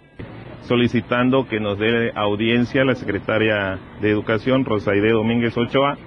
[0.63, 5.99] solicitando que nos dé audiencia la secretaria de Educación, Rosaide Domínguez Ochoa,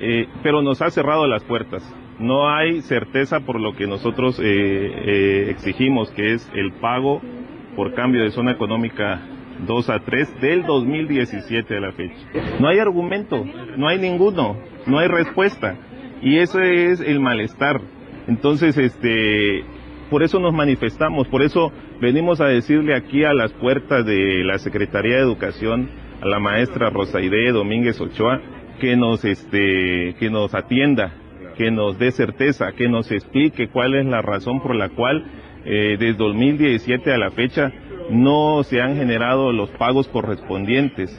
[0.00, 1.82] eh, pero nos ha cerrado las puertas
[2.18, 7.20] no hay certeza por lo que nosotros eh, eh, exigimos, que es el pago
[7.76, 9.20] por cambio de zona económica
[9.66, 12.26] 2 a 3 del 2017 a la fecha.
[12.60, 13.44] No hay argumento,
[13.76, 15.76] no hay ninguno, no hay respuesta.
[16.22, 17.80] Y eso es el malestar.
[18.26, 19.64] Entonces, este,
[20.10, 24.58] por eso nos manifestamos, por eso venimos a decirle aquí a las puertas de la
[24.58, 25.90] Secretaría de Educación,
[26.22, 28.40] a la maestra Rosaide Domínguez Ochoa,
[28.80, 31.12] que nos, este, que nos atienda,
[31.54, 35.24] que nos dé certeza, que nos explique cuál es la razón por la cual
[35.64, 37.72] eh, desde 2017 a la fecha
[38.10, 41.18] no se han generado los pagos correspondientes.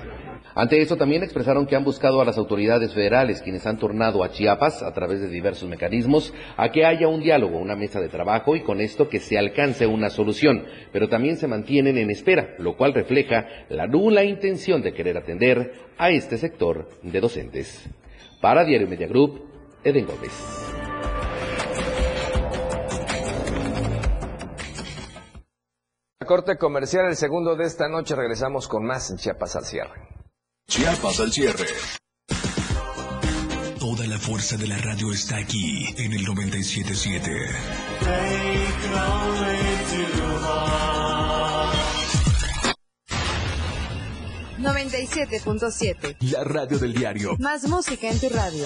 [0.57, 4.31] Ante eso también expresaron que han buscado a las autoridades federales, quienes han tornado a
[4.31, 8.55] Chiapas a través de diversos mecanismos, a que haya un diálogo, una mesa de trabajo
[8.55, 12.77] y con esto que se alcance una solución, pero también se mantienen en espera, lo
[12.77, 17.89] cual refleja la nula intención de querer atender a este sector de docentes.
[18.39, 19.54] Para Diario Media Group,
[19.85, 20.31] Eden Gómez.
[26.25, 28.15] Corte comercial, el segundo de esta noche.
[28.15, 30.09] Regresamos con más en Chiapas al cierre.
[30.67, 31.67] Chiapas al cierre.
[33.79, 37.31] Toda la fuerza de la radio está aquí en el 977.
[44.57, 46.17] 97.7.
[46.31, 47.35] La radio del diario.
[47.37, 48.65] Más música en tu radio.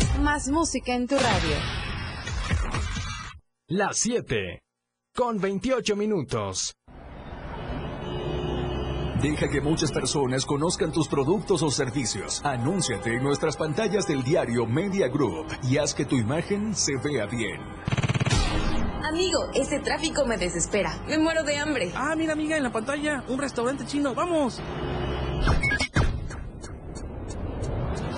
[0.21, 1.55] Más música en tu radio.
[3.69, 4.61] Las 7.
[5.15, 6.75] Con 28 minutos.
[9.19, 12.39] Deja que muchas personas conozcan tus productos o servicios.
[12.45, 17.25] Anúnciate en nuestras pantallas del diario Media Group y haz que tu imagen se vea
[17.25, 17.59] bien.
[19.03, 20.93] Amigo, ese tráfico me desespera.
[21.07, 21.91] Me muero de hambre.
[21.95, 24.13] Ah, mira amiga, en la pantalla, un restaurante chino.
[24.13, 24.61] ¡Vamos!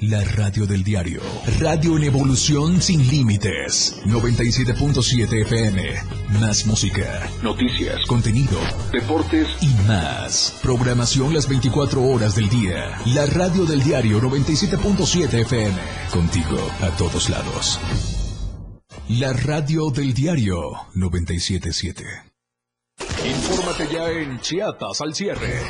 [0.00, 1.22] La radio del diario.
[1.58, 3.98] Radio en evolución sin límites.
[4.04, 5.82] 97.7 FM.
[6.38, 8.58] Más música, noticias, contenido,
[8.92, 10.58] deportes y más.
[10.60, 12.98] Programación las 24 horas del día.
[13.06, 15.78] La radio del diario 97.7 FM.
[16.12, 17.80] Contigo a todos lados.
[19.08, 22.04] La radio del diario 977.
[23.24, 25.62] Infórmate ya en Chiapas al cierre.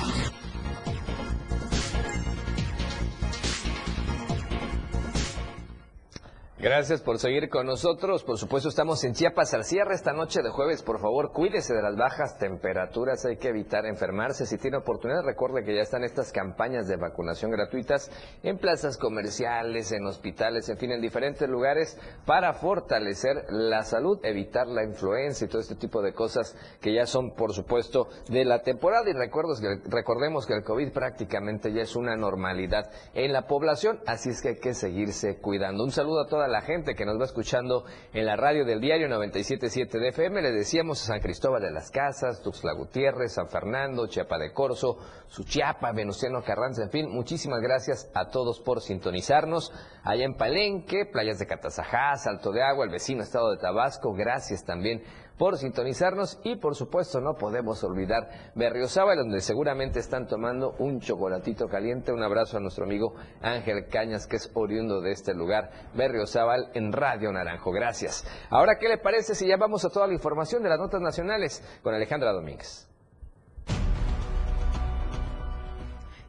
[6.66, 8.24] Gracias por seguir con nosotros.
[8.24, 10.82] Por supuesto, estamos en Chiapas al cierre esta noche de jueves.
[10.82, 13.24] Por favor, cuídese de las bajas temperaturas.
[13.24, 14.46] Hay que evitar enfermarse.
[14.46, 18.10] Si tiene oportunidad, recuerde que ya están estas campañas de vacunación gratuitas
[18.42, 24.66] en plazas comerciales, en hospitales, en fin, en diferentes lugares para fortalecer la salud, evitar
[24.66, 28.62] la influenza y todo este tipo de cosas que ya son, por supuesto, de la
[28.62, 29.08] temporada.
[29.08, 34.42] Y recordemos que el COVID prácticamente ya es una normalidad en la población, así es
[34.42, 35.84] que hay que seguirse cuidando.
[35.84, 39.08] Un saludo a toda la gente que nos va escuchando en la radio del diario
[39.08, 40.42] 977 de FM.
[40.42, 44.98] Le decíamos a San Cristóbal de las Casas, Tuxtla Gutiérrez, San Fernando, Chiapa de Corzo,
[45.28, 49.72] Suchiapa, Venustiano Carranza, en fin, muchísimas gracias a todos por sintonizarnos.
[50.02, 54.64] Allá en Palenque, playas de Catazajá, Salto de Agua, el vecino estado de Tabasco, gracias
[54.64, 55.02] también
[55.38, 61.68] por sintonizarnos y por supuesto no podemos olvidar Berriozábal donde seguramente están tomando un chocolatito
[61.68, 62.12] caliente.
[62.12, 66.92] Un abrazo a nuestro amigo Ángel Cañas que es oriundo de este lugar, Berriozábal en
[66.92, 67.70] Radio Naranjo.
[67.70, 68.24] Gracias.
[68.50, 71.62] Ahora, ¿qué le parece si ya vamos a toda la información de las notas nacionales
[71.82, 72.88] con Alejandra Domínguez?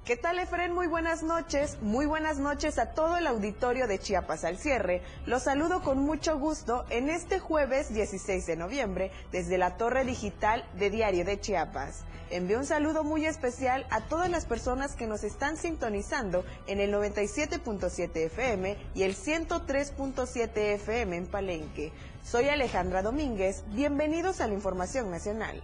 [0.08, 0.72] ¿Qué tal, Efren?
[0.72, 1.80] Muy buenas noches.
[1.82, 5.02] Muy buenas noches a todo el auditorio de Chiapas al cierre.
[5.26, 10.64] Los saludo con mucho gusto en este jueves 16 de noviembre desde la torre digital
[10.80, 12.06] de Diario de Chiapas.
[12.30, 16.94] Envío un saludo muy especial a todas las personas que nos están sintonizando en el
[16.94, 21.92] 97.7 FM y el 103.7 FM en Palenque.
[22.24, 23.66] Soy Alejandra Domínguez.
[23.72, 25.62] Bienvenidos a la Información Nacional.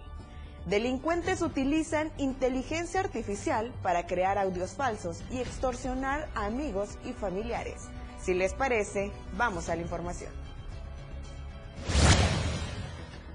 [0.66, 7.82] Delincuentes utilizan inteligencia artificial para crear audios falsos y extorsionar a amigos y familiares.
[8.22, 10.32] Si les parece, vamos a la información.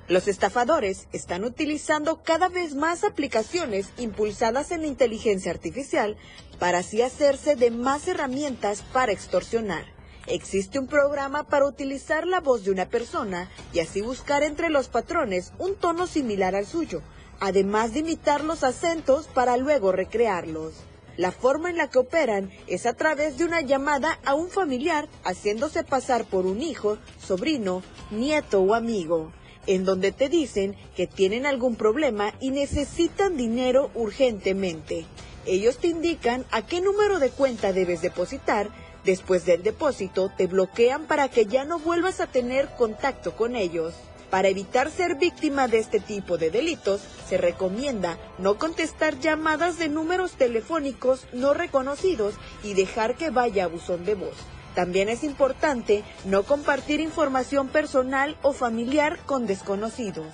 [0.07, 6.17] Los estafadores están utilizando cada vez más aplicaciones impulsadas en inteligencia artificial
[6.57, 9.85] para así hacerse de más herramientas para extorsionar.
[10.25, 14.87] Existe un programa para utilizar la voz de una persona y así buscar entre los
[14.87, 17.03] patrones un tono similar al suyo,
[17.39, 20.73] además de imitar los acentos para luego recrearlos.
[21.17, 25.09] La forma en la que operan es a través de una llamada a un familiar
[25.25, 29.33] haciéndose pasar por un hijo, sobrino, nieto o amigo,
[29.67, 35.05] en donde te dicen que tienen algún problema y necesitan dinero urgentemente.
[35.45, 38.69] Ellos te indican a qué número de cuenta debes depositar,
[39.03, 43.93] después del depósito te bloquean para que ya no vuelvas a tener contacto con ellos.
[44.29, 49.89] Para evitar ser víctima de este tipo de delitos, se recomienda no contestar llamadas de
[49.89, 54.35] números telefónicos no reconocidos y dejar que vaya a buzón de voz.
[54.75, 60.27] También es importante no compartir información personal o familiar con desconocidos.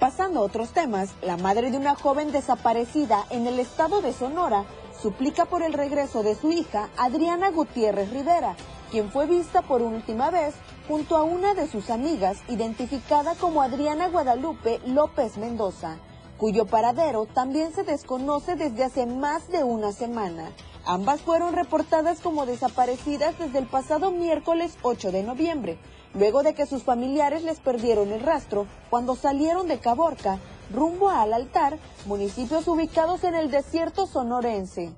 [0.00, 4.64] Pasando a otros temas, la madre de una joven desaparecida en el estado de Sonora
[5.00, 8.56] suplica por el regreso de su hija, Adriana Gutiérrez Rivera,
[8.90, 10.54] quien fue vista por última vez
[10.90, 15.98] junto a una de sus amigas, identificada como Adriana Guadalupe López Mendoza,
[16.36, 20.50] cuyo paradero también se desconoce desde hace más de una semana.
[20.84, 25.78] Ambas fueron reportadas como desaparecidas desde el pasado miércoles 8 de noviembre,
[26.12, 30.40] luego de que sus familiares les perdieron el rastro cuando salieron de Caborca
[30.74, 34.92] rumbo al altar, municipios ubicados en el desierto sonorense.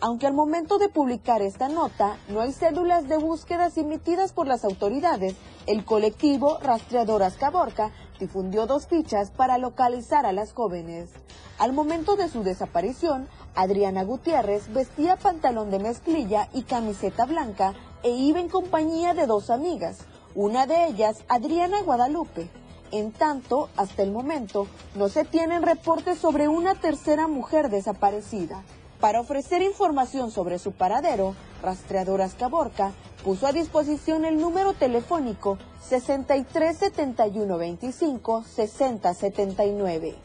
[0.00, 4.64] Aunque al momento de publicar esta nota no hay cédulas de búsquedas emitidas por las
[4.64, 5.34] autoridades,
[5.66, 7.90] el colectivo Rastreadoras Caborca
[8.20, 11.10] difundió dos fichas para localizar a las jóvenes.
[11.58, 17.74] Al momento de su desaparición, Adriana Gutiérrez vestía pantalón de mezclilla y camiseta blanca
[18.04, 19.98] e iba en compañía de dos amigas,
[20.36, 22.48] una de ellas Adriana Guadalupe.
[22.92, 28.62] En tanto, hasta el momento, no se tienen reportes sobre una tercera mujer desaparecida.
[29.00, 32.92] Para ofrecer información sobre su paradero, Rastreadoras Caborca
[33.22, 35.56] puso a disposición el número telefónico
[35.88, 40.16] 637125 6079.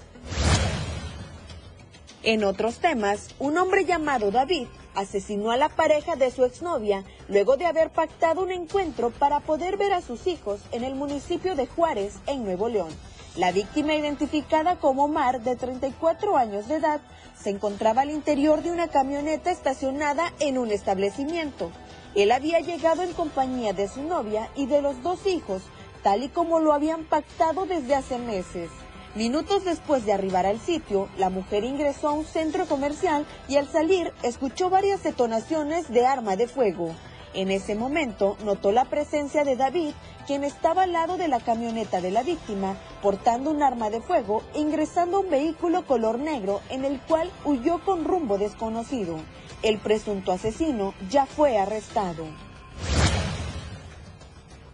[2.23, 4.65] En otros temas, un hombre llamado David
[4.95, 9.77] asesinó a la pareja de su exnovia luego de haber pactado un encuentro para poder
[9.77, 12.89] ver a sus hijos en el municipio de Juárez, en Nuevo León.
[13.35, 17.01] La víctima, identificada como Mar, de 34 años de edad,
[17.35, 21.71] se encontraba al interior de una camioneta estacionada en un establecimiento.
[22.13, 25.63] Él había llegado en compañía de su novia y de los dos hijos,
[26.03, 28.69] tal y como lo habían pactado desde hace meses.
[29.15, 33.67] Minutos después de arribar al sitio, la mujer ingresó a un centro comercial y al
[33.67, 36.93] salir escuchó varias detonaciones de arma de fuego.
[37.33, 39.93] En ese momento notó la presencia de David,
[40.27, 44.43] quien estaba al lado de la camioneta de la víctima, portando un arma de fuego
[44.53, 49.17] e ingresando a un vehículo color negro en el cual huyó con rumbo desconocido.
[49.63, 52.25] El presunto asesino ya fue arrestado.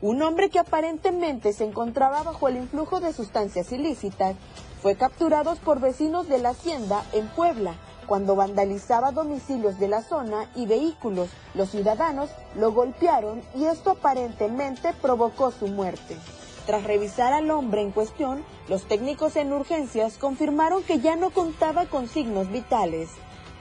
[0.01, 4.35] Un hombre que aparentemente se encontraba bajo el influjo de sustancias ilícitas
[4.81, 7.75] fue capturado por vecinos de la hacienda en Puebla
[8.09, 11.29] cuando vandalizaba domicilios de la zona y vehículos.
[11.53, 16.17] Los ciudadanos lo golpearon y esto aparentemente provocó su muerte.
[16.65, 21.85] Tras revisar al hombre en cuestión, los técnicos en urgencias confirmaron que ya no contaba
[21.85, 23.09] con signos vitales.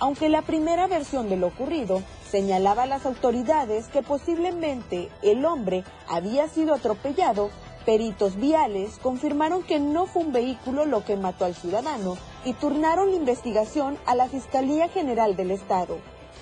[0.01, 5.85] Aunque la primera versión de lo ocurrido señalaba a las autoridades que posiblemente el hombre
[6.09, 7.51] había sido atropellado,
[7.89, 13.13] peritos viales confirmaron que no fue un vehículo lo que mató al ciudadano y turnaron
[13.13, 15.97] la investigación a la Fiscalía General del Estado.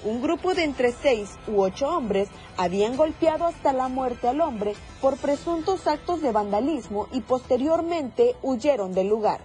[0.05, 4.75] Un grupo de entre seis u ocho hombres habían golpeado hasta la muerte al hombre
[5.01, 9.39] por presuntos actos de vandalismo y posteriormente huyeron del lugar.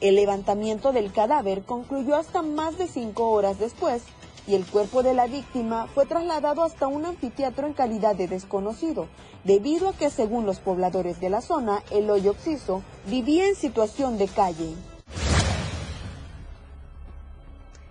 [0.00, 4.04] El levantamiento del cadáver concluyó hasta más de cinco horas después
[4.46, 9.08] y el cuerpo de la víctima fue trasladado hasta un anfiteatro en calidad de desconocido,
[9.44, 14.18] debido a que según los pobladores de la zona, el hoyo oxiso vivía en situación
[14.18, 14.74] de calle.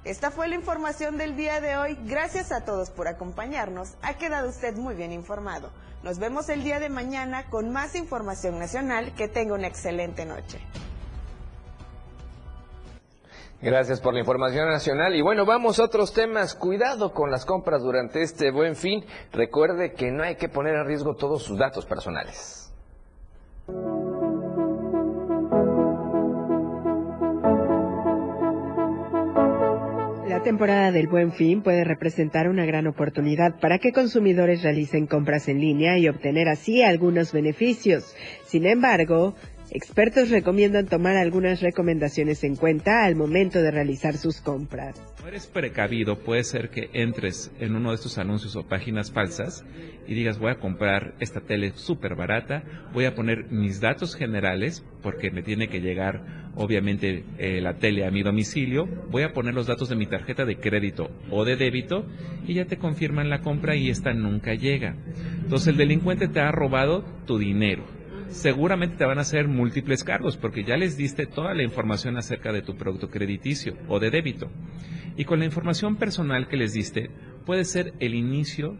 [0.04, 1.97] Esta fue la información del día de hoy.
[2.06, 3.95] Gracias a todos por acompañarnos.
[4.02, 5.70] Ha quedado usted muy bien informado.
[6.02, 9.14] Nos vemos el día de mañana con más información nacional.
[9.14, 10.60] Que tenga una excelente noche.
[13.62, 15.16] Gracias por la información nacional.
[15.16, 16.55] Y bueno, vamos a otros temas.
[16.55, 19.03] Cuidado con las compras durante este buen fin.
[19.34, 22.74] Recuerde que no hay que poner en riesgo todos sus datos personales.
[30.28, 35.49] La temporada del buen fin puede representar una gran oportunidad para que consumidores realicen compras
[35.49, 38.16] en línea y obtener así algunos beneficios.
[38.45, 39.36] Sin embargo,
[39.72, 44.99] Expertos recomiendan tomar algunas recomendaciones en cuenta al momento de realizar sus compras.
[45.22, 49.63] Si eres precavido, puede ser que entres en uno de estos anuncios o páginas falsas
[50.07, 52.63] y digas voy a comprar esta tele súper barata,
[52.93, 58.07] voy a poner mis datos generales porque me tiene que llegar obviamente eh, la tele
[58.07, 61.57] a mi domicilio, voy a poner los datos de mi tarjeta de crédito o de
[61.57, 62.07] débito
[62.47, 64.95] y ya te confirman la compra y esta nunca llega.
[65.43, 67.99] Entonces el delincuente te ha robado tu dinero
[68.30, 72.51] seguramente te van a hacer múltiples cargos porque ya les diste toda la información acerca
[72.51, 74.49] de tu producto crediticio o de débito.
[75.17, 77.09] Y con la información personal que les diste
[77.45, 78.77] puede ser el inicio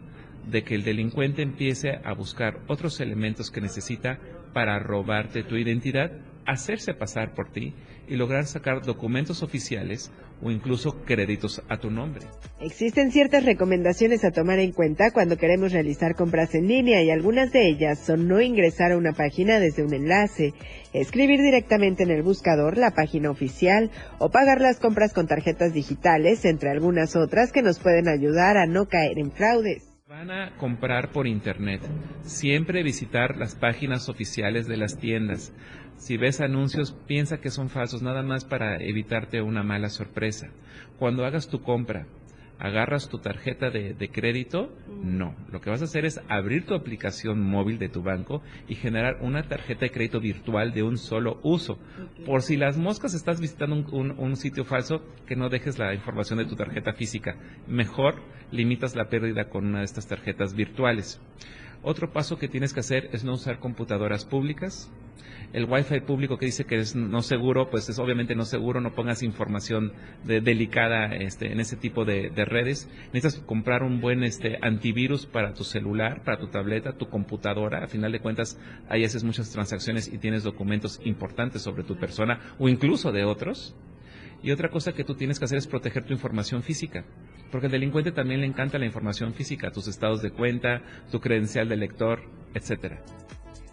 [0.50, 4.18] de que el delincuente empiece a buscar otros elementos que necesita
[4.52, 6.12] para robarte tu identidad,
[6.46, 7.74] hacerse pasar por ti
[8.08, 10.10] y lograr sacar documentos oficiales
[10.42, 12.26] o incluso créditos a tu nombre.
[12.60, 17.52] Existen ciertas recomendaciones a tomar en cuenta cuando queremos realizar compras en línea y algunas
[17.52, 20.54] de ellas son no ingresar a una página desde un enlace,
[20.92, 26.44] escribir directamente en el buscador la página oficial o pagar las compras con tarjetas digitales,
[26.44, 29.90] entre algunas otras que nos pueden ayudar a no caer en fraudes.
[30.10, 31.82] Van a comprar por internet.
[32.22, 35.52] Siempre visitar las páginas oficiales de las tiendas.
[36.00, 40.48] Si ves anuncios, piensa que son falsos, nada más para evitarte una mala sorpresa.
[40.98, 42.06] Cuando hagas tu compra,
[42.58, 45.36] agarras tu tarjeta de, crédito, no.
[45.52, 49.18] Lo que vas a hacer es abrir tu aplicación móvil de tu banco y generar
[49.20, 51.78] una tarjeta de crédito virtual de un solo uso.
[52.24, 56.46] Por si las moscas estás visitando un, sitio falso, que no dejes la información de
[56.46, 57.36] tu tarjeta física.
[57.68, 58.14] Mejor
[58.50, 61.20] limitas la pérdida con una de estas tarjetas virtuales.
[61.82, 64.90] Otro paso que tienes que hacer es no usar computadoras públicas,
[65.52, 68.94] el wifi público que dice que es no seguro, pues es obviamente no seguro, no
[68.94, 69.92] pongas información
[70.24, 72.88] delicada este, en ese tipo de, redes.
[73.12, 77.84] Necesitas comprar un buen este, antivirus para tu celular, para tu tableta, tu computadora.
[77.84, 78.58] A final de cuentas,
[78.88, 83.74] ahí haces muchas transacciones y tienes documentos importantes sobre tu persona o incluso de otros.
[84.42, 87.04] Y otra cosa que tú tienes que hacer es proteger tu información física,
[87.50, 91.68] porque al delincuente también le encanta la información física, tus estados de cuenta, tu credencial
[91.68, 92.22] de lector,
[92.54, 93.02] etcétera.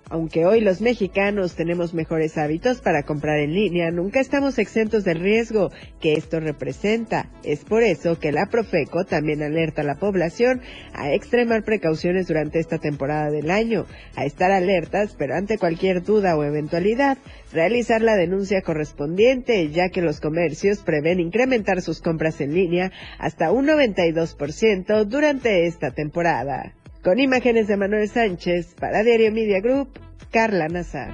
[0.10, 5.20] Aunque hoy los mexicanos tenemos mejores hábitos para comprar en línea, nunca estamos exentos del
[5.20, 7.30] riesgo que esto representa.
[7.44, 10.62] Es por eso que la Profeco también alerta a la población
[10.94, 13.86] a extremar precauciones durante esta temporada del año,
[14.16, 17.18] a estar alertas, pero ante cualquier duda o eventualidad,
[17.52, 23.52] realizar la denuncia correspondiente, ya que los comercios prevén incrementar sus compras en línea hasta
[23.52, 26.77] un 92% durante esta temporada.
[27.04, 30.00] Con imágenes de Manuel Sánchez, para Diario Media Group,
[30.32, 31.14] Carla Nazar.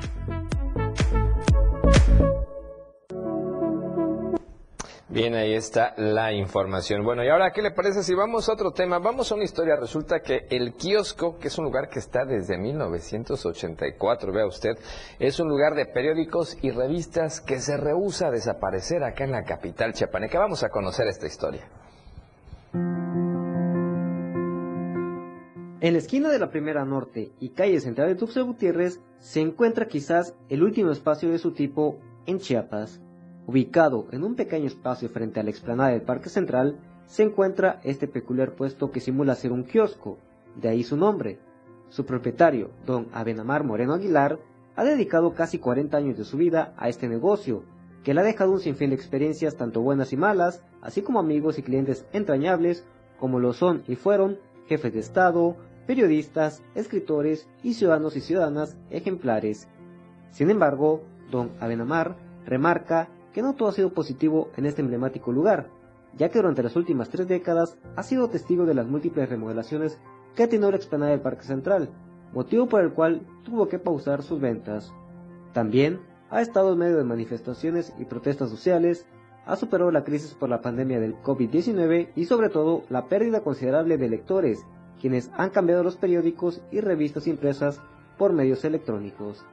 [5.13, 7.03] Bien, ahí está la información.
[7.03, 8.97] Bueno, y ahora, ¿qué le parece si vamos a otro tema?
[8.97, 9.75] Vamos a una historia.
[9.75, 14.71] Resulta que el kiosco, que es un lugar que está desde 1984, vea usted,
[15.19, 19.43] es un lugar de periódicos y revistas que se rehúsa a desaparecer acá en la
[19.43, 20.39] capital chiapaneca.
[20.39, 21.61] Vamos a conocer esta historia.
[25.83, 29.89] En la esquina de la Primera Norte y calle central de Tuxtla Gutiérrez se encuentra
[29.89, 33.01] quizás el último espacio de su tipo en Chiapas.
[33.47, 38.07] Ubicado en un pequeño espacio frente a la explanada del Parque Central, se encuentra este
[38.07, 40.19] peculiar puesto que simula ser un kiosco,
[40.55, 41.39] de ahí su nombre.
[41.89, 44.39] Su propietario, don Abenamar Moreno Aguilar,
[44.77, 47.65] ha dedicado casi 40 años de su vida a este negocio,
[48.05, 51.59] que le ha dejado un sinfín de experiencias tanto buenas y malas, así como amigos
[51.59, 52.85] y clientes entrañables,
[53.19, 54.37] como lo son y fueron
[54.69, 59.67] jefes de Estado, periodistas, escritores y ciudadanos y ciudadanas ejemplares.
[60.31, 62.15] Sin embargo, don Abenamar
[62.45, 65.67] remarca que no todo ha sido positivo en este emblemático lugar,
[66.17, 69.99] ya que durante las últimas tres décadas ha sido testigo de las múltiples remodelaciones
[70.35, 71.89] que ha tenido la explanada del Parque Central,
[72.33, 74.93] motivo por el cual tuvo que pausar sus ventas.
[75.53, 79.05] También ha estado en medio de manifestaciones y protestas sociales,
[79.45, 83.97] ha superado la crisis por la pandemia del COVID-19 y sobre todo la pérdida considerable
[83.97, 84.65] de lectores
[85.03, 87.81] quienes han cambiado los periódicos y revistas impresas
[88.17, 89.43] por medios electrónicos.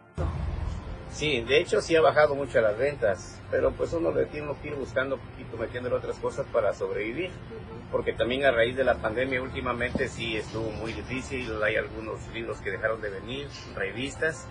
[1.10, 4.68] Sí, de hecho sí ha bajado mucho las ventas, pero pues uno le tiene que
[4.68, 7.30] ir buscando poquito, metiéndole otras cosas para sobrevivir,
[7.90, 12.60] porque también a raíz de la pandemia últimamente sí estuvo muy difícil, hay algunos libros
[12.60, 14.46] que dejaron de venir, revistas,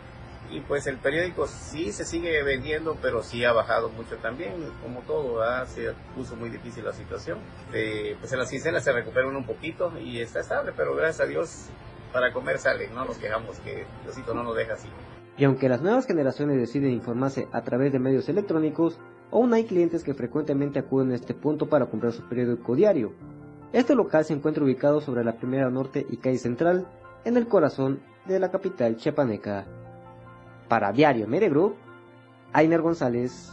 [0.52, 5.02] y pues el periódico sí se sigue vendiendo, pero sí ha bajado mucho también, como
[5.02, 7.40] todo, se puso muy difícil la situación.
[7.74, 11.30] Eh, pues en las quincenas se recuperan un poquito y está estable, pero gracias a
[11.30, 11.66] Dios
[12.12, 14.88] para comer sale, no nos quejamos que Diosito no nos deja así.
[15.38, 19.00] Y aunque las nuevas generaciones deciden informarse a través de medios electrónicos,
[19.32, 23.14] aún hay clientes que frecuentemente acuden a este punto para comprar su periódico diario.
[23.72, 26.88] Este local se encuentra ubicado sobre la Primera Norte y Calle Central,
[27.24, 29.66] en el corazón de la capital chiapaneca.
[30.70, 31.76] Para Diario Media Group,
[32.54, 33.52] Ainer González.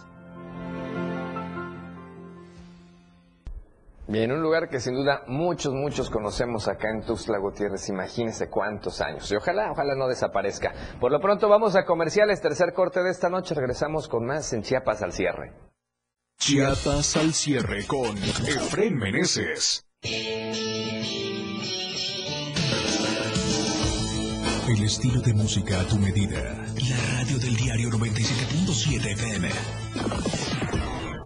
[4.09, 7.89] Bien, un lugar que sin duda muchos, muchos conocemos acá en Tuxtla Gutiérrez.
[7.89, 9.31] Imagínense cuántos años.
[9.33, 10.73] Y ojalá, ojalá no desaparezca.
[11.01, 12.41] Por lo pronto vamos a comerciales.
[12.41, 13.55] Tercer corte de esta noche.
[13.55, 15.55] Regresamos con más en Chiapas al cierre.
[16.39, 19.85] Chiapas al cierre con Efren Meneses.
[24.69, 26.43] El estilo de música a tu medida.
[26.89, 29.49] La radio del diario 97.7 FM.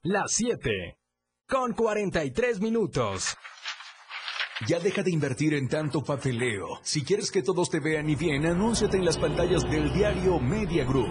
[0.03, 0.99] Las 7.
[1.49, 3.35] Con 43 minutos.
[4.69, 6.81] Ya deja de invertir en tanto papeleo.
[6.83, 10.85] Si quieres que todos te vean y bien, anúnciate en las pantallas del diario Media
[10.85, 11.11] Group.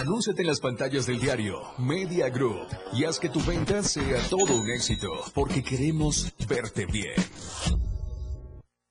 [0.00, 4.56] Anúnciate en las pantallas del diario Media Group y haz que tu venta sea todo
[4.56, 7.12] un éxito, porque queremos verte bien.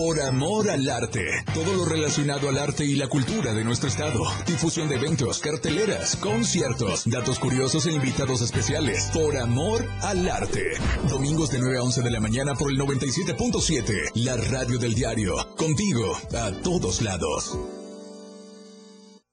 [0.00, 1.44] Por amor al arte.
[1.52, 4.22] Todo lo relacionado al arte y la cultura de nuestro estado.
[4.46, 9.10] Difusión de eventos, carteleras, conciertos, datos curiosos e invitados especiales.
[9.12, 10.72] Por amor al arte.
[11.06, 14.12] Domingos de 9 a 11 de la mañana por el 97.7.
[14.14, 15.34] La radio del diario.
[15.54, 17.58] Contigo a todos lados.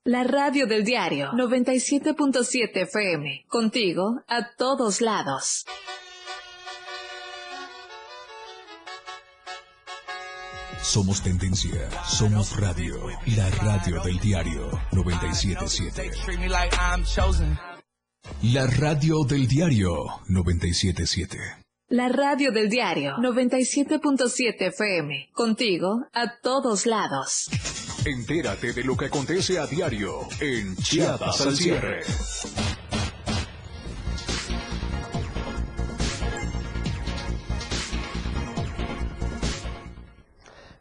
[0.04, 3.46] La radio del diario 97.7 FM.
[3.48, 5.66] Contigo a todos lados.
[10.82, 12.96] Somos tendencia, somos radio,
[13.36, 16.12] la radio del diario 977.
[18.44, 21.38] La radio del diario 977.
[21.90, 25.30] La radio del diario 97.7 FM.
[25.34, 27.50] Contigo a todos lados.
[28.06, 32.02] Entérate de lo que acontece a diario en Chiapas al cierre.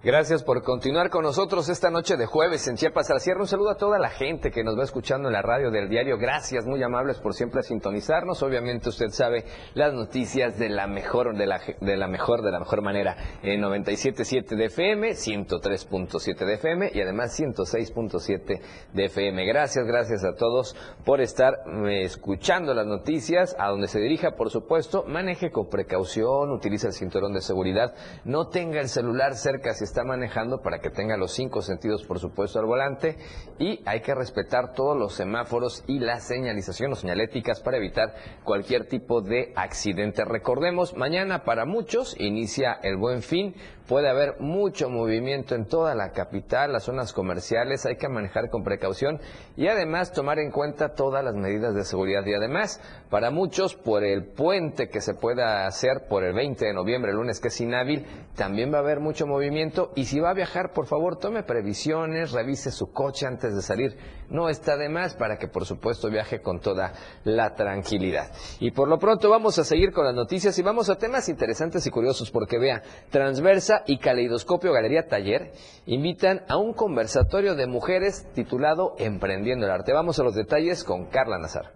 [0.04, 3.40] Gracias por continuar con nosotros esta noche de jueves en Chiapas al cierre.
[3.40, 6.18] Un saludo a toda la gente que nos va escuchando en la radio del diario.
[6.18, 8.42] Gracias, muy amables por siempre sintonizarnos.
[8.42, 12.58] Obviamente usted sabe las noticias de la mejor, de la, de la mejor, de la
[12.58, 18.60] mejor manera en 97.7 de FM, 103.7 de FM y además 106.7
[18.92, 19.46] de FM.
[19.46, 20.76] Gracias, gracias a todos
[21.06, 21.54] por estar
[21.86, 23.56] eh, escuchando las noticias.
[23.58, 27.94] A donde se dirija, por supuesto, maneje con precaución, utilice el cinturón de seguridad,
[28.24, 32.18] no tenga el celular cerca si está manejando para que tenga los cinco sentidos, por
[32.18, 33.16] supuesto, al volante.
[33.58, 38.86] Y hay que respetar todos los semáforos y la señalización o señaléticas para evitar cualquier
[38.86, 40.24] tipo de accidente.
[40.24, 43.54] Recordemos, mañana para muchos inicia el buen fin.
[43.88, 48.64] Puede haber mucho movimiento en toda la capital, las zonas comerciales, hay que manejar con
[48.64, 49.20] precaución
[49.56, 52.26] y además tomar en cuenta todas las medidas de seguridad.
[52.26, 52.80] Y además,
[53.10, 57.16] para muchos, por el puente que se pueda hacer por el 20 de noviembre, el
[57.16, 60.72] lunes que es inhábil, también va a haber mucho movimiento y si va a viajar,
[60.72, 63.96] por favor, tome previsiones, revise su coche antes de salir.
[64.30, 66.92] No está de más para que, por supuesto, viaje con toda
[67.24, 68.32] la tranquilidad.
[68.58, 71.86] Y por lo pronto vamos a seguir con las noticias y vamos a temas interesantes
[71.86, 75.52] y curiosos porque vea, Transversa y Caleidoscopio Galería Taller
[75.86, 79.92] invitan a un conversatorio de mujeres titulado Emprendiendo el Arte.
[79.92, 81.72] Vamos a los detalles con Carla Nazar.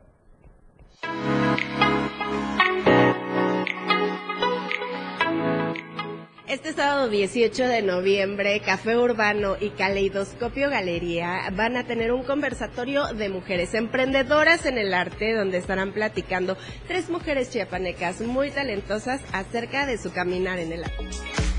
[6.50, 13.06] Este sábado 18 de noviembre, Café Urbano y Caleidoscopio Galería van a tener un conversatorio
[13.14, 16.56] de mujeres emprendedoras en el arte, donde estarán platicando
[16.88, 21.49] tres mujeres chiapanecas muy talentosas acerca de su caminar en el arte.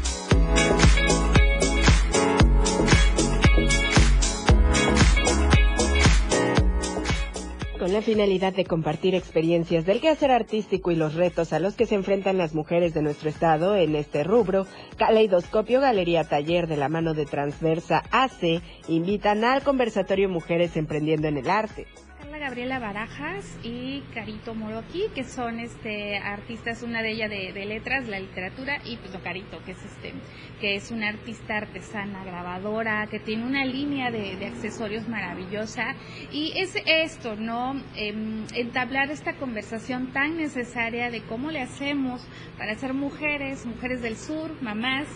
[7.82, 11.88] Con la finalidad de compartir experiencias del quehacer artístico y los retos a los que
[11.88, 14.68] se enfrentan las mujeres de nuestro estado en este rubro,
[14.98, 21.38] Caleidoscopio Galería Taller de la mano de Transversa AC invitan al conversatorio Mujeres Emprendiendo en
[21.38, 21.88] el Arte.
[22.40, 28.20] Gabriela Barajas y Carito Moroki, que son este artistas, una de ellas de, letras, la
[28.20, 30.14] literatura, y pues no, Carito, que es este,
[30.60, 35.96] que es una artista artesana, grabadora, que tiene una línea de, accesorios maravillosa.
[36.32, 37.82] Y es esto, ¿no?
[37.96, 42.26] Em, entablar esta conversación tan necesaria de cómo le hacemos
[42.58, 45.08] para ser mujeres, mujeres del sur, mamás,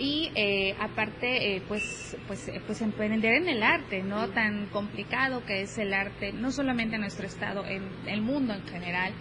[0.00, 5.44] y eh, aparte eh, pues pues eh, pues emprender en el arte no tan complicado
[5.44, 9.14] que es el arte no solamente en nuestro estado en el mundo en general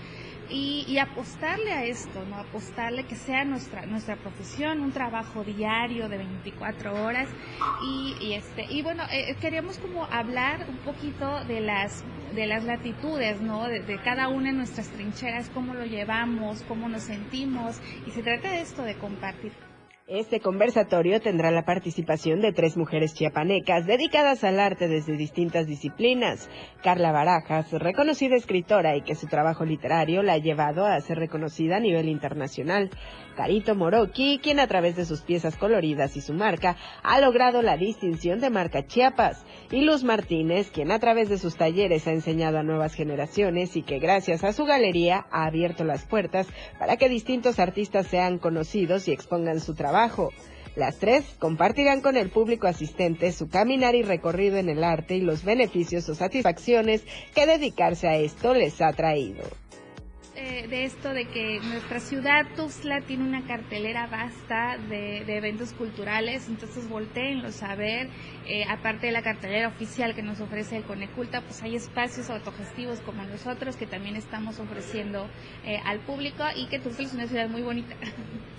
[0.49, 2.35] y, apostarle a esto, ¿no?
[2.35, 7.29] Apostarle que sea nuestra nuestra profesión, un trabajo diario de 24 horas
[7.81, 9.03] y, este y bueno,
[9.39, 12.03] queríamos como hablar un poquito de las
[12.35, 13.67] de las latitudes, ¿no?
[13.67, 18.21] De, de, cada una de nuestras trincheras, cómo lo llevamos, cómo nos sentimos y se
[18.21, 19.68] trata de esto de compartir.
[20.09, 26.49] Este conversatorio tendrá la participación de tres mujeres chiapanecas dedicadas al arte desde distintas disciplinas.
[26.81, 31.77] Carla Barajas, reconocida escritora y que su trabajo literario la ha llevado a ser reconocida
[31.77, 32.89] a nivel internacional.
[33.39, 37.77] Carito Moroki, quien a través de sus piezas coloridas y su marca ha logrado la
[37.77, 39.45] distinción de marca Chiapas.
[39.71, 43.83] Y Luz Martínez, quien a través de sus talleres ha enseñado a nuevas generaciones y
[43.83, 46.47] que gracias a su galería ha abierto las puertas
[46.79, 50.31] para que distintos artistas sean conocidos y expongan su trabajo
[50.75, 55.21] las tres compartirán con el público asistente su caminar y recorrido en el arte y
[55.21, 59.43] los beneficios o satisfacciones que dedicarse a esto les ha traído.
[60.41, 66.47] Eh, de esto de que nuestra ciudad Tuxtla tiene una cartelera vasta de, eventos culturales,
[66.47, 68.07] entonces volteenlos a ver,
[68.47, 73.01] eh, aparte de la cartelera oficial que nos ofrece el Coneculta, pues hay espacios autogestivos
[73.01, 75.27] como nosotros que también estamos ofreciendo
[75.65, 77.95] eh, al público y que Tuxtla es una ciudad muy bonita.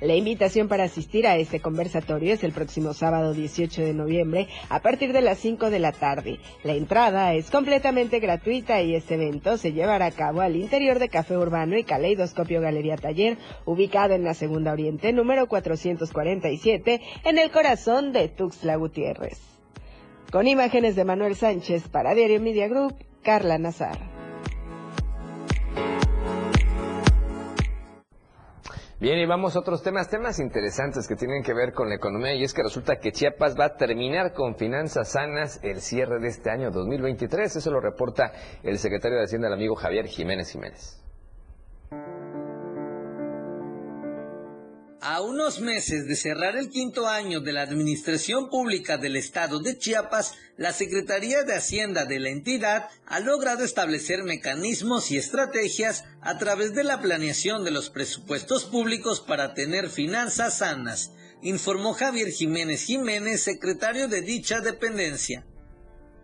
[0.00, 4.80] La invitación para asistir a este conversatorio es el próximo sábado 18 de noviembre a
[4.80, 6.38] partir de las 5 de la tarde.
[6.64, 11.10] La entrada es completamente gratuita y este evento se llevará a cabo al interior de
[11.10, 13.36] Café Urbano y Caleidoscopio Galería Taller,
[13.66, 19.38] ubicado en la Segunda Oriente número 447 en el corazón de Tuxtla Gutiérrez.
[20.32, 24.19] Con imágenes de Manuel Sánchez para Diario Media Group, Carla Nazar.
[29.00, 32.34] Bien, y vamos a otros temas, temas interesantes que tienen que ver con la economía
[32.34, 36.28] y es que resulta que Chiapas va a terminar con finanzas sanas el cierre de
[36.28, 37.56] este año 2023.
[37.56, 38.30] Eso lo reporta
[38.62, 41.02] el secretario de Hacienda, el amigo Javier Jiménez Jiménez.
[45.02, 49.78] A unos meses de cerrar el quinto año de la Administración Pública del Estado de
[49.78, 56.36] Chiapas, la Secretaría de Hacienda de la entidad ha logrado establecer mecanismos y estrategias a
[56.36, 62.82] través de la planeación de los presupuestos públicos para tener finanzas sanas, informó Javier Jiménez
[62.82, 65.46] Jiménez, secretario de dicha dependencia.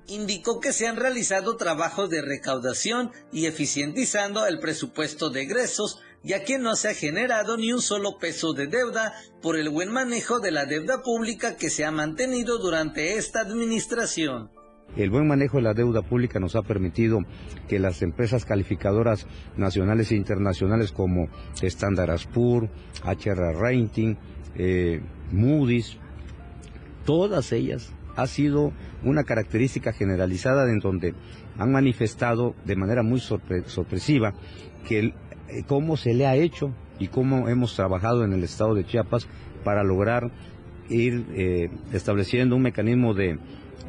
[0.07, 6.43] Indicó que se han realizado trabajos de recaudación y eficientizando el presupuesto de egresos ya
[6.43, 10.41] que no se ha generado ni un solo peso de deuda por el buen manejo
[10.41, 14.51] de la deuda pública que se ha mantenido durante esta administración.
[14.97, 17.21] El buen manejo de la deuda pública nos ha permitido
[17.69, 21.29] que las empresas calificadoras nacionales e internacionales como
[21.63, 22.71] Standard Poor's,
[23.05, 24.17] HR Rating,
[24.57, 25.01] eh,
[25.31, 25.97] Moody's,
[27.05, 28.73] todas ellas ha sido
[29.05, 31.15] una característica generalizada en donde
[31.57, 34.35] han manifestado de manera muy sorpresiva
[34.89, 35.15] que el
[35.67, 39.27] cómo se le ha hecho y cómo hemos trabajado en el estado de Chiapas
[39.65, 40.31] para lograr
[40.89, 43.39] ir eh, estableciendo un mecanismo de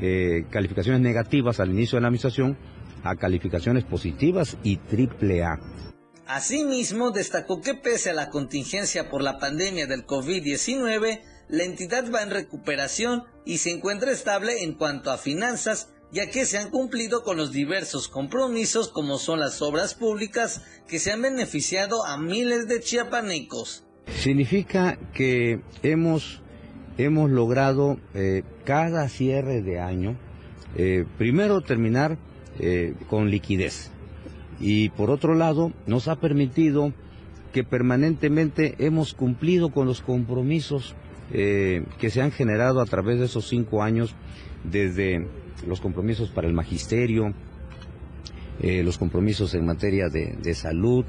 [0.01, 2.57] eh, calificaciones negativas al inicio de la administración
[3.03, 5.59] a calificaciones positivas y triple A.
[6.27, 12.21] Asimismo, destacó que pese a la contingencia por la pandemia del COVID-19, la entidad va
[12.21, 17.23] en recuperación y se encuentra estable en cuanto a finanzas ya que se han cumplido
[17.23, 22.67] con los diversos compromisos como son las obras públicas que se han beneficiado a miles
[22.67, 23.83] de chiapanecos.
[24.07, 26.41] Significa que hemos,
[26.97, 30.17] hemos logrado eh, cada cierre de año,
[30.75, 32.17] eh, primero terminar
[32.59, 33.91] eh, con liquidez
[34.59, 36.93] y por otro lado nos ha permitido
[37.53, 40.95] que permanentemente hemos cumplido con los compromisos
[41.29, 44.15] que se han generado a través de esos cinco años
[44.63, 45.27] desde
[45.65, 47.33] los compromisos para el magisterio,
[48.59, 51.05] eh, los compromisos en materia de, salud,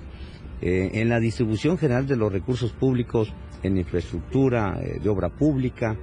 [0.60, 3.32] eh, en la distribución general de los recursos públicos
[3.62, 5.96] en infraestructura eh, de obra pública,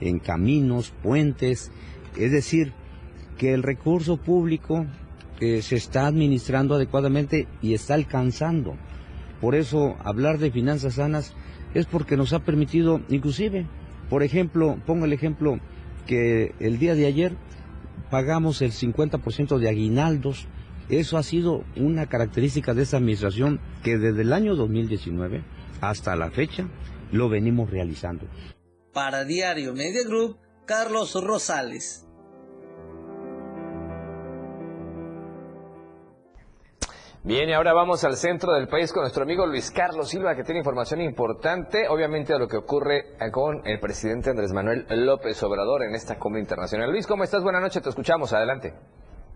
[0.00, 1.70] en caminos, puentes,
[2.16, 2.72] es decir,
[3.38, 4.86] que el recurso público
[5.40, 8.76] se está administrando adecuadamente y está alcanzando.
[9.40, 11.34] Por eso hablar de finanzas sanas
[11.74, 13.66] es porque nos ha permitido, inclusive,
[14.08, 15.58] por ejemplo, pongo el ejemplo
[16.06, 17.32] que el día de ayer
[18.12, 20.46] pagamos el 50% de aguinaldos.
[20.90, 25.42] Eso ha sido una característica de esta administración que desde el año 2019
[25.80, 26.68] hasta la fecha
[27.10, 28.26] lo venimos realizando.
[28.92, 30.36] Para Diario Media Group,
[30.66, 32.06] Carlos Rosales.
[37.24, 40.42] Bien, y ahora vamos al centro del país con nuestro amigo Luis Carlos Silva, que
[40.42, 45.84] tiene información importante, obviamente, de lo que ocurre con el presidente Andrés Manuel López Obrador
[45.84, 46.90] en esta cumbre internacional.
[46.90, 47.44] Luis, ¿cómo estás?
[47.44, 48.32] Buenas noches, te escuchamos.
[48.32, 48.72] Adelante.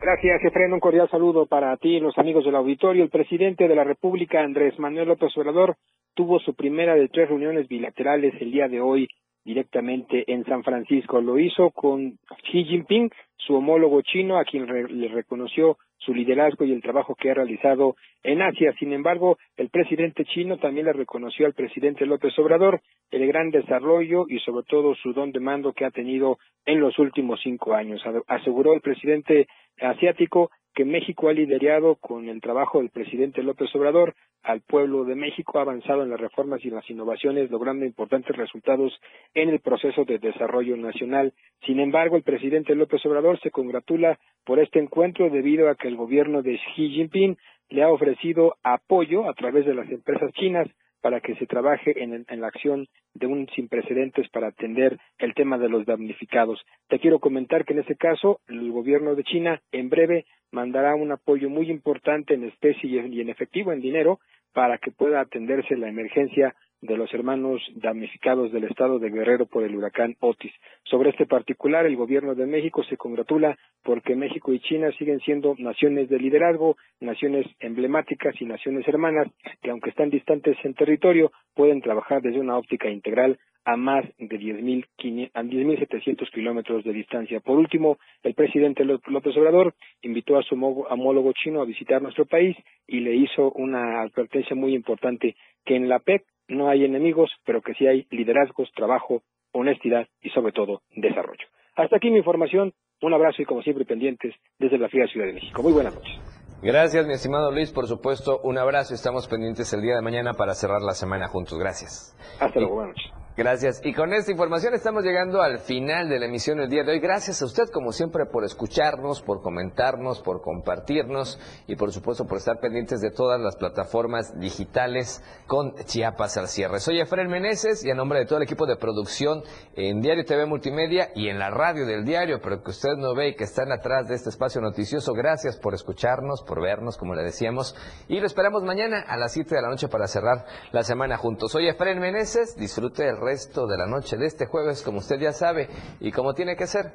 [0.00, 0.72] Gracias, Efraín.
[0.72, 3.04] Un cordial saludo para ti y los amigos del auditorio.
[3.04, 5.76] El presidente de la República, Andrés Manuel López Obrador,
[6.14, 9.06] tuvo su primera de tres reuniones bilaterales el día de hoy
[9.44, 11.20] directamente en San Francisco.
[11.20, 12.18] Lo hizo con
[12.50, 15.76] Xi Jinping, su homólogo chino, a quien le reconoció
[16.06, 18.72] su liderazgo y el trabajo que ha realizado en Asia.
[18.78, 22.80] Sin embargo, el presidente chino también le reconoció al presidente López Obrador
[23.10, 26.98] el gran desarrollo y sobre todo su don de mando que ha tenido en los
[26.98, 28.00] últimos cinco años.
[28.28, 29.48] Aseguró el presidente
[29.80, 35.14] asiático que México ha liderado con el trabajo del presidente López Obrador al pueblo de
[35.14, 38.92] México, ha avanzado en las reformas y las innovaciones, logrando importantes resultados
[39.34, 41.32] en el proceso de desarrollo nacional.
[41.64, 45.95] Sin embargo, el presidente López Obrador se congratula por este encuentro debido a que el
[45.96, 47.36] gobierno de Xi Jinping
[47.68, 50.68] le ha ofrecido apoyo a través de las empresas chinas
[51.00, 55.58] para que se trabaje en, la acción de un sin precedentes para atender el tema
[55.58, 56.60] de los damnificados.
[56.88, 61.12] Te quiero comentar que en este caso el gobierno de China en breve mandará un
[61.12, 64.18] apoyo muy importante en especie y en efectivo, en dinero,
[64.52, 69.64] para que pueda atenderse la emergencia de los hermanos damnificados del estado de Guerrero por
[69.64, 70.52] el huracán Otis.
[70.84, 75.54] Sobre este particular, el gobierno de México se congratula porque México y China siguen siendo
[75.58, 79.28] naciones de liderazgo, naciones emblemáticas y naciones hermanas
[79.62, 84.38] que aunque están distantes en territorio, pueden trabajar desde una óptica integral a más de
[84.38, 87.40] 10.700 kilómetros de distancia.
[87.40, 92.56] Por último, el presidente López Obrador invitó a su homólogo chino a visitar nuestro país
[92.86, 97.62] y le hizo una advertencia muy importante que en la PEC no hay enemigos, pero
[97.62, 99.22] que sí hay liderazgos, trabajo,
[99.52, 101.46] honestidad y sobre todo desarrollo.
[101.76, 102.72] Hasta aquí mi información.
[103.02, 105.62] Un abrazo y como siempre pendientes desde la fría Ciudad de México.
[105.62, 106.18] Muy buenas noches.
[106.62, 107.70] Gracias, mi estimado Luis.
[107.70, 108.94] Por supuesto, un abrazo.
[108.94, 111.58] Estamos pendientes el día de mañana para cerrar la semana juntos.
[111.58, 112.16] Gracias.
[112.40, 112.76] Hasta luego.
[112.76, 113.25] Buenas noches.
[113.36, 113.82] Gracias.
[113.84, 117.00] Y con esta información estamos llegando al final de la emisión del día de hoy.
[117.00, 122.38] Gracias a usted, como siempre, por escucharnos, por comentarnos, por compartirnos y, por supuesto, por
[122.38, 126.80] estar pendientes de todas las plataformas digitales con Chiapas al cierre.
[126.80, 129.42] Soy Efraín Meneses y a nombre de todo el equipo de producción
[129.74, 133.28] en Diario TV Multimedia y en la radio del diario, pero que usted no ve
[133.28, 137.22] y que están atrás de este espacio noticioso, gracias por escucharnos, por vernos, como le
[137.22, 137.76] decíamos.
[138.08, 141.52] Y lo esperamos mañana a las 7 de la noche para cerrar la semana juntos.
[141.52, 142.56] Soy Efraín Meneses.
[142.56, 145.68] Disfrute el resto de la noche de este jueves, como usted ya sabe,
[146.00, 146.94] y como tiene que ser,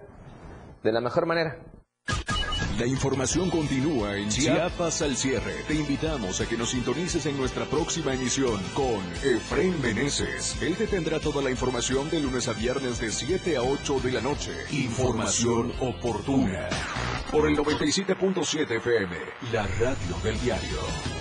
[0.81, 1.57] de la mejor manera.
[2.79, 5.53] La información continúa en Chiapas al cierre.
[5.67, 10.59] Te invitamos a que nos sintonices en nuestra próxima emisión con Efraín Meneses.
[10.61, 14.11] Él te tendrá toda la información de lunes a viernes de 7 a 8 de
[14.13, 14.51] la noche.
[14.71, 16.69] Información oportuna.
[17.29, 19.15] Por el 97.7 FM,
[19.51, 21.20] la radio del diario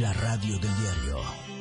[0.00, 1.55] La radio del diario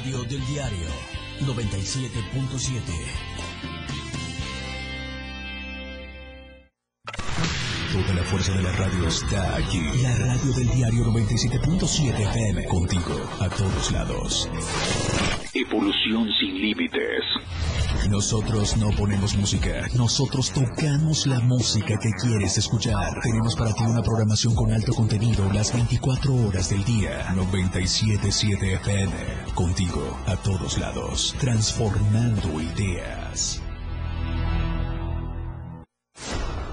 [0.00, 0.88] radio del diario
[1.40, 2.80] 97.7.
[7.92, 9.82] Toda la fuerza de la radio está aquí.
[10.02, 12.64] La radio del diario 97.7 FM.
[12.64, 14.48] Contigo, a todos lados.
[15.52, 17.22] Evolución sin límites.
[18.08, 23.20] Nosotros no ponemos música, nosotros tocamos la música que quieres escuchar.
[23.22, 27.32] Tenemos para ti una programación con alto contenido las 24 horas del día.
[27.34, 29.12] 977 FM.
[29.54, 31.34] Contigo, a todos lados.
[31.38, 33.62] Transformando ideas.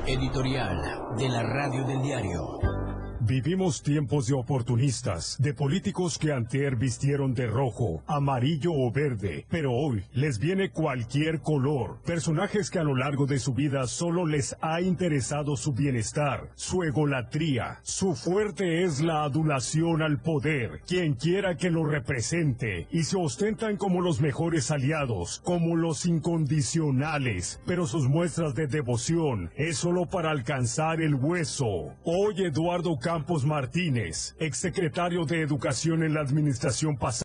[0.06, 2.77] Editorial de la Radio del Diario.
[3.20, 9.74] Vivimos tiempos de oportunistas, de políticos que antier vistieron de rojo, amarillo o verde, pero
[9.74, 11.98] hoy les viene cualquier color.
[12.06, 16.84] Personajes que a lo largo de su vida solo les ha interesado su bienestar, su
[16.84, 17.80] egolatría.
[17.82, 23.78] Su fuerte es la adulación al poder, quien quiera que lo represente, y se ostentan
[23.78, 30.30] como los mejores aliados, como los incondicionales, pero sus muestras de devoción es solo para
[30.30, 31.96] alcanzar el hueso.
[32.04, 37.08] Hoy Eduardo Campos Martínez, exsecretario de Educación en la administración pasada.